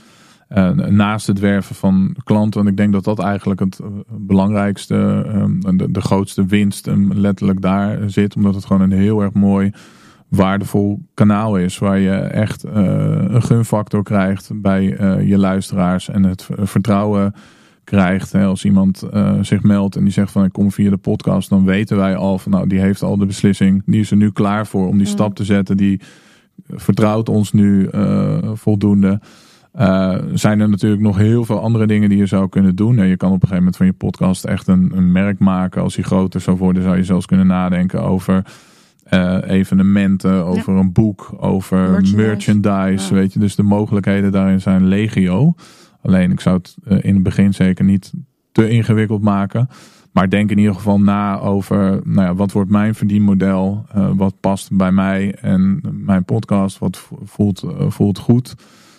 [0.49, 2.61] Uh, naast het werven van klanten.
[2.61, 4.95] En ik denk dat dat eigenlijk het belangrijkste,
[5.35, 8.37] um, de, grootste winst letterlijk daar zit.
[8.37, 9.73] Omdat het gewoon een heel erg mooi,
[10.29, 11.79] waardevol kanaal is.
[11.79, 14.83] Waar je echt een gunfactor krijgt bij
[15.27, 16.09] je luisteraars.
[16.09, 17.35] En het vertrouwen
[17.85, 18.33] krijgt.
[18.33, 19.03] Hè, als iemand
[19.41, 21.49] zich meldt en die zegt van ik kom via de podcast.
[21.49, 23.83] Dan weten wij al van nou die heeft al de beslissing.
[23.87, 25.13] Die is er nu klaar voor om die mm.
[25.13, 25.77] stap te zetten.
[25.77, 26.01] Die
[26.69, 27.89] vertrouwt ons nu
[28.55, 29.21] voldoende.
[29.79, 32.99] Uh, zijn er natuurlijk nog heel veel andere dingen die je zou kunnen doen.
[32.99, 35.83] En je kan op een gegeven moment van je podcast echt een, een merk maken.
[35.83, 38.43] Als die groter zou worden, zou je zelfs kunnen nadenken over
[39.11, 40.81] uh, evenementen, over ja.
[40.81, 42.17] een boek, over merchandise.
[42.17, 43.21] merchandise ja.
[43.21, 45.55] Weet je, dus de mogelijkheden daarin zijn legio.
[46.05, 48.13] Alleen ik zou het uh, in het begin zeker niet
[48.53, 49.69] te ingewikkeld maken.
[50.13, 53.87] Maar denk in ieder geval na over nou ja, wat wordt mijn verdienmodel,
[54.17, 58.55] wat past bij mij en mijn podcast, wat voelt, voelt goed.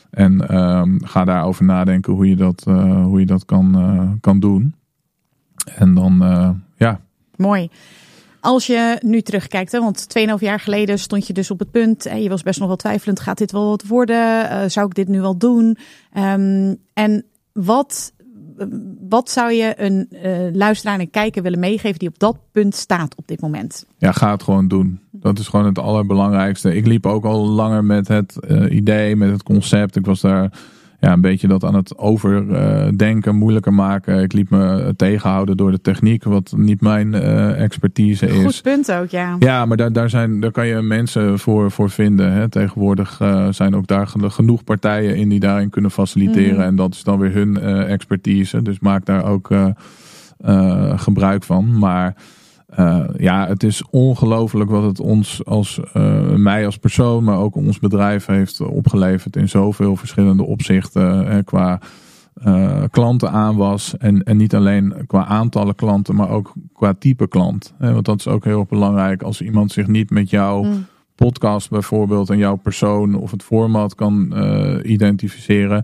[0.09, 2.63] En um, ga daarover nadenken hoe je dat,
[3.03, 4.75] hoe je dat kan, kan doen.
[5.75, 6.17] En dan,
[6.77, 7.01] ja.
[7.35, 7.69] Mooi.
[8.45, 12.05] Als je nu terugkijkt, hè, want 2,5 jaar geleden stond je dus op het punt.
[12.05, 13.19] En je was best nog wel twijfelend.
[13.19, 14.71] Gaat dit wel wat worden?
[14.71, 15.77] zou ik dit nu wel doen?
[16.17, 18.13] Um, en wat
[19.09, 23.15] wat zou je een uh, luisteraar en kijker willen meegeven die op dat punt staat
[23.15, 23.85] op dit moment?
[23.97, 24.99] Ja, ga het gewoon doen.
[25.11, 26.75] Dat is gewoon het allerbelangrijkste.
[26.75, 29.95] Ik liep ook al langer met het uh, idee, met het concept.
[29.95, 30.51] Ik was daar
[30.99, 34.21] ja, een beetje dat aan het overdenken, uh, moeilijker maken.
[34.21, 38.43] Ik liet me tegenhouden door de techniek, wat niet mijn uh, expertise is.
[38.43, 39.35] Goed punt ook, ja.
[39.39, 42.31] Ja, maar daar, daar, zijn, daar kan je mensen voor, voor vinden.
[42.31, 42.49] Hè.
[42.49, 46.55] Tegenwoordig uh, zijn ook daar genoeg partijen in die daarin kunnen faciliteren.
[46.55, 46.61] Mm.
[46.61, 48.61] En dat is dan weer hun expertise.
[48.61, 49.49] Dus maak daar ook
[50.95, 51.77] gebruik van.
[51.77, 52.15] Maar
[52.79, 57.55] uh, ja, het is ongelooflijk wat het ons als uh, mij als persoon, maar ook
[57.55, 61.79] ons bedrijf heeft opgeleverd in zoveel verschillende opzichten eh, qua
[62.45, 63.97] uh, klanten aanwas.
[63.97, 67.73] En, en niet alleen qua aantallen klanten, maar ook qua type klant.
[67.77, 70.85] want dat is ook heel belangrijk als iemand zich niet met jouw mm.
[71.15, 74.33] podcast bijvoorbeeld en jouw persoon of het format kan
[74.83, 75.83] identificeren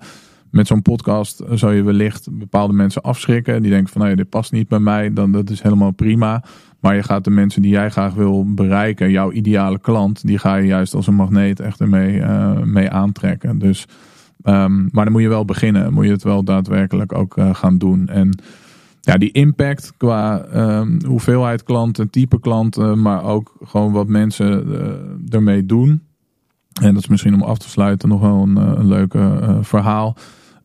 [0.52, 3.62] met zo'n podcast zou je wellicht bepaalde mensen afschrikken.
[3.62, 5.14] Die denken van nou ja, dit past niet bij mij.
[5.14, 6.44] Dan dat is helemaal prima.
[6.82, 10.56] Maar je gaat de mensen die jij graag wil bereiken, jouw ideale klant, die ga
[10.56, 13.60] je juist als een magneet echt ermee uh, mee aantrekken.
[13.60, 13.88] Dus,
[14.44, 15.94] um, maar dan moet je wel beginnen.
[15.94, 18.08] Moet je het wel daadwerkelijk ook uh, gaan doen.
[18.08, 18.40] En
[19.02, 20.46] ja, die impact qua
[20.80, 26.02] um, hoeveelheid klanten, type klanten, maar ook gewoon wat mensen uh, ermee doen.
[26.82, 30.16] En dat is misschien om af te sluiten nog wel een, een leuke verhaal.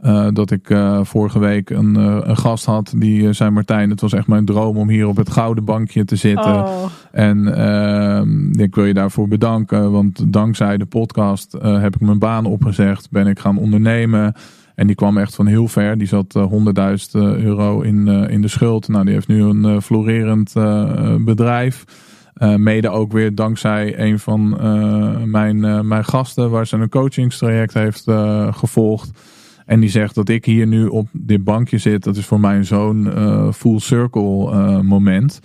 [0.04, 4.00] Uh, dat ik uh, vorige week een, uh, een gast had die zei Martijn, het
[4.00, 6.54] was echt mijn droom om hier op het gouden bankje te zitten.
[6.54, 6.84] Oh.
[7.12, 12.44] En ehm, ik wil je daarvoor bedanken, want dankzij de podcast heb ik mijn baan
[12.44, 14.34] opgezegd, ben ik gaan ondernemen.
[14.74, 15.98] En die kwam echt van heel ver.
[15.98, 18.88] Die zat 100.000 euro in, in de schuld.
[18.88, 20.52] Nou, die heeft nu een florerend
[21.24, 21.84] bedrijf.
[22.56, 24.48] mede ook weer dankzij een van
[25.30, 28.04] mijn, mijn gasten, waar ze een coachingstraject heeft
[28.50, 29.10] gevolgd.
[29.66, 32.04] En die zegt dat ik hier nu op dit bankje zit.
[32.04, 33.12] Dat is voor mij zo'n
[33.54, 35.40] full circle moment.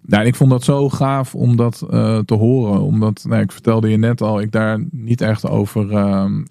[0.00, 1.78] Nou, ik vond dat zo gaaf om dat
[2.24, 2.80] te horen.
[2.80, 5.86] Omdat, nou, ik vertelde je net al, ik daar niet echt over,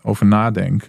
[0.02, 0.88] over nadenk.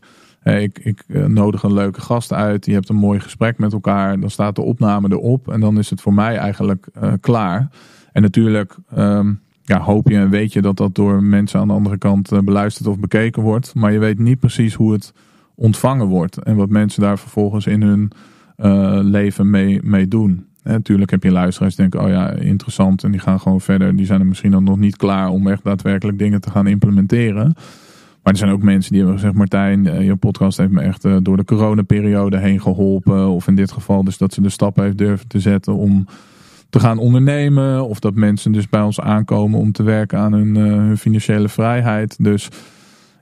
[0.55, 2.67] Ik, ik eh, nodig een leuke gast uit.
[2.67, 4.21] Je hebt een mooi gesprek met elkaar.
[4.21, 5.49] Dan staat de opname erop.
[5.49, 6.87] En dan is het voor mij eigenlijk
[7.21, 7.69] klaar.
[8.13, 11.75] En natuurlijk um, ja, hoop je en weet je dat dat door mensen aan de
[11.75, 13.75] andere kant beluisterd of bekeken wordt.
[13.75, 15.13] Maar je weet niet precies hoe het
[15.57, 16.43] ontvangen wordt.
[16.43, 18.11] En wat mensen daar vervolgens in hun
[18.57, 20.47] uh, leven mee, mee doen.
[20.63, 23.05] En natuurlijk heb je luisteraars die denken, oh ja, interessant.
[23.05, 23.97] En die gaan gewoon verder.
[23.97, 27.55] Die zijn er misschien dan nog niet klaar om echt daadwerkelijk dingen te gaan implementeren.
[28.23, 31.05] Maar er zijn ook mensen die hebben gezegd, Martijn, eh, je podcast heeft me echt
[31.05, 33.29] eh, door de coronaperiode heen geholpen.
[33.29, 36.07] Of in dit geval dus dat ze de stap heeft durven te zetten om
[36.71, 37.89] te gaan ondernemen.
[37.89, 41.49] Of dat mensen dus bij ons aankomen om te werken aan hun, eh, hun financiële
[41.49, 42.17] vrijheid.
[42.19, 42.49] Dus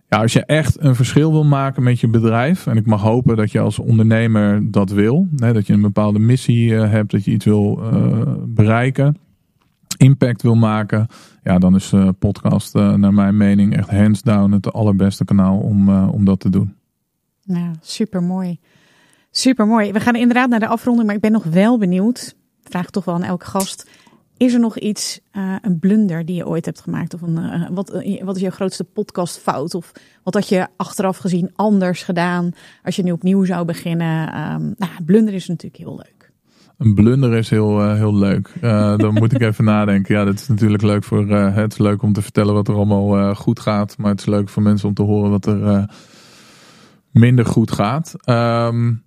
[0.09, 2.67] ja, als je echt een verschil wil maken met je bedrijf.
[2.67, 5.29] En ik mag hopen dat je als ondernemer dat wil.
[5.37, 7.83] Hè, dat je een bepaalde missie hebt, dat je iets wil
[8.47, 9.17] bereiken
[9.97, 11.07] impact wil maken,
[11.43, 16.07] ja, dan is uh, podcast naar mijn mening echt hands down het allerbeste kanaal om,
[16.07, 16.75] om dat te doen.
[17.41, 18.59] Ja, super mooi.
[19.31, 19.93] Super mooi.
[19.93, 22.35] We gaan inderdaad naar de afronding, maar ik ben nog wel benieuwd.
[22.63, 23.91] Vraag toch wel aan elke gast.
[24.37, 25.21] Is er nog iets,
[25.61, 27.15] een blunder die je ooit hebt gemaakt?
[27.15, 29.75] Of een, wat, wat is jouw grootste podcastfout?
[29.75, 34.27] Of wat had je achteraf gezien anders gedaan als je nu opnieuw zou beginnen?
[34.27, 36.33] Um, nou, blunder is natuurlijk heel leuk.
[36.79, 38.53] Een blunder is heel, heel leuk.
[38.97, 40.15] Dan moet ik even nadenken.
[40.15, 41.29] Ja, dat is natuurlijk leuk voor.
[41.29, 43.97] Het is leuk om te vertellen wat er allemaal goed gaat.
[43.99, 45.89] Maar het is leuk voor mensen om te horen wat er
[47.11, 48.15] minder goed gaat.
[48.25, 49.03] Um,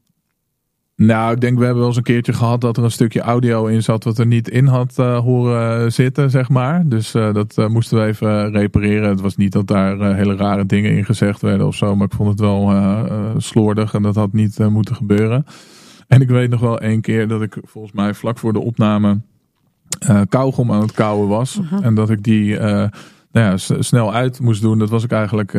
[1.06, 3.66] nou, ik denk we hebben wel eens een keertje gehad dat er een stukje audio
[3.66, 6.88] in zat wat er niet in had horen zitten, zeg maar.
[6.88, 9.10] Dus dat moesten we even repareren.
[9.10, 11.96] Het was niet dat daar hele rare dingen in gezegd werden of zo.
[11.96, 12.74] Maar ik vond het wel
[13.38, 15.46] slordig en dat had niet moeten gebeuren.
[16.08, 19.22] En ik weet nog wel één keer dat ik volgens mij vlak voor de opname
[20.10, 21.60] uh, kauwgom aan het kauwen was.
[21.82, 22.90] En dat ik die nou
[23.32, 24.80] ja, snel uit moest doen.
[24.80, 25.52] Dat was ik eigenlijk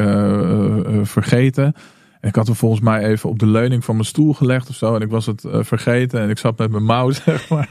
[1.03, 1.75] vergeten.
[2.21, 4.95] Ik had hem volgens mij even op de leuning van mijn stoel gelegd of zo.
[4.95, 6.21] En ik was het vergeten.
[6.21, 7.69] En ik zat met mijn mouw zeg maar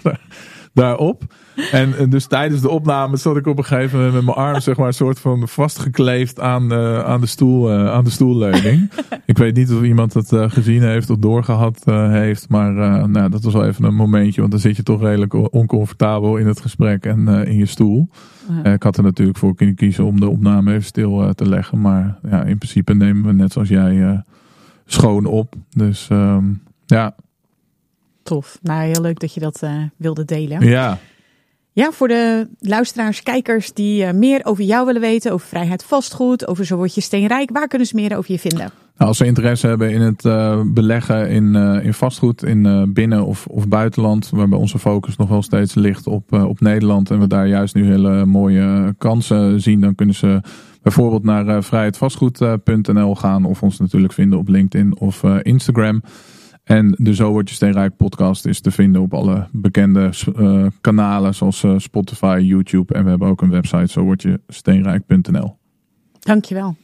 [0.78, 1.24] daarop.
[1.72, 4.78] En, dus tijdens de opname zat ik op een gegeven moment met mijn arm zeg
[4.78, 8.92] maar een soort van vastgekleefd aan, uh, aan, de, stoel, uh, aan de stoelleuning.
[9.26, 12.50] ik weet niet of iemand het uh, gezien heeft of doorgehad heeft.
[12.50, 12.74] Maar
[13.10, 14.40] nou, dat was wel even een momentje.
[14.40, 18.10] Want dan zit je toch redelijk oncomfortabel in het gesprek en in je stoel.
[18.64, 21.82] ik had er natuurlijk voor kunnen kiezen om de opname even stil te leggen.
[21.82, 24.24] Maar ja, in principe nemen we net zoals jij
[24.88, 25.56] schoon op.
[25.70, 27.16] Dus um, ja,
[28.28, 28.60] Tof.
[28.62, 30.68] Nou, heel leuk dat je dat uh, wilde delen.
[30.68, 30.98] Ja.
[31.72, 36.48] Ja, voor de luisteraars, kijkers die uh, meer over jou willen weten, over vrijheid vastgoed,
[36.48, 38.72] over zo word je steenrijk, waar kunnen ze meer over je vinden?
[38.98, 43.46] Nou, als ze interesse hebben in het uh, beleggen in, in vastgoed in binnen- of,
[43.48, 47.48] of buitenland, waarbij onze focus nog wel steeds ligt op, op Nederland en we daar
[47.48, 50.42] juist nu hele mooie kansen zien, dan kunnen ze
[50.88, 56.02] bijvoorbeeld naar vrijheidvastgoed.nl gaan of ons natuurlijk vinden op LinkedIn of Instagram.
[56.64, 61.36] En de Zo Word Je Steenrijk podcast is te vinden op alle bekende uh, kanalen
[61.36, 62.94] zoals uh, Spotify, YouTube.
[62.94, 65.58] En we hebben ook een website, zo word je steenrijk.nl.
[66.20, 66.76] Dankjewel.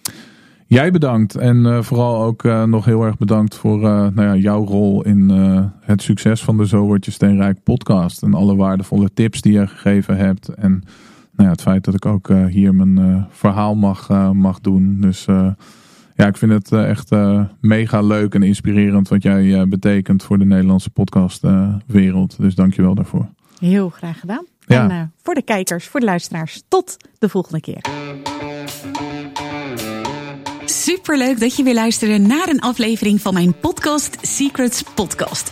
[0.68, 5.04] Jij bedankt en uh, vooral ook nog heel erg bedankt voor nou ja, jouw rol
[5.04, 5.30] in
[5.82, 8.24] het succes van de Zo Word Je Steenrijk podcast.
[8.24, 10.48] En alle waardevolle tips die je gegeven hebt.
[10.48, 10.84] En
[11.36, 15.02] nou ja, het feit dat ik ook hier mijn verhaal mag, mag doen.
[15.02, 15.28] Dus
[16.16, 20.24] ja, ik vind het eh, echt uh, mega leuk en inspirerend wat jij uh, betekent
[20.24, 22.38] voor de Nederlandse podcastwereld.
[22.40, 23.28] dus dank je wel daarvoor.
[23.60, 24.46] Heel graag gedaan.
[24.66, 24.90] Ja.
[24.90, 27.82] En voor de kijkers, voor de luisteraars, tot de volgende keer.
[30.66, 35.52] Superleuk dat je weer luisterde naar een aflevering van mijn podcast Secrets Podcast.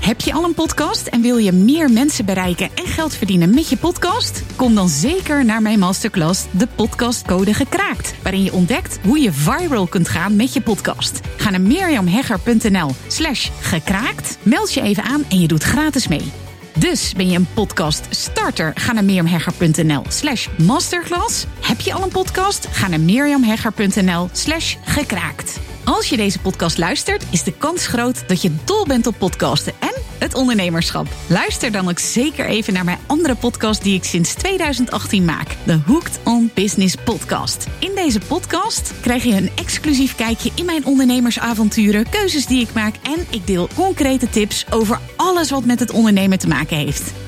[0.00, 3.68] Heb je al een podcast en wil je meer mensen bereiken en geld verdienen met
[3.68, 4.42] je podcast?
[4.56, 9.86] Kom dan zeker naar mijn masterclass De Podcastcode Gekraakt, waarin je ontdekt hoe je viral
[9.86, 11.20] kunt gaan met je podcast.
[11.36, 16.32] Ga naar mirjamhegger.nl slash gekraakt, meld je even aan en je doet gratis mee.
[16.78, 18.72] Dus ben je een podcast starter?
[18.74, 21.46] Ga naar mirjamhegger.nl slash masterclass.
[21.60, 22.68] Heb je al een podcast?
[22.70, 25.60] Ga naar mirjamhegger.nl slash gekraakt.
[25.88, 29.72] Als je deze podcast luistert, is de kans groot dat je dol bent op podcasten
[29.78, 31.06] en het ondernemerschap.
[31.28, 35.56] Luister dan ook zeker even naar mijn andere podcast die ik sinds 2018 maak.
[35.64, 37.66] De Hooked on Business podcast.
[37.78, 42.94] In deze podcast krijg je een exclusief kijkje in mijn ondernemersavonturen, keuzes die ik maak
[43.02, 47.12] en ik deel concrete tips over alles wat met het ondernemen te maken heeft.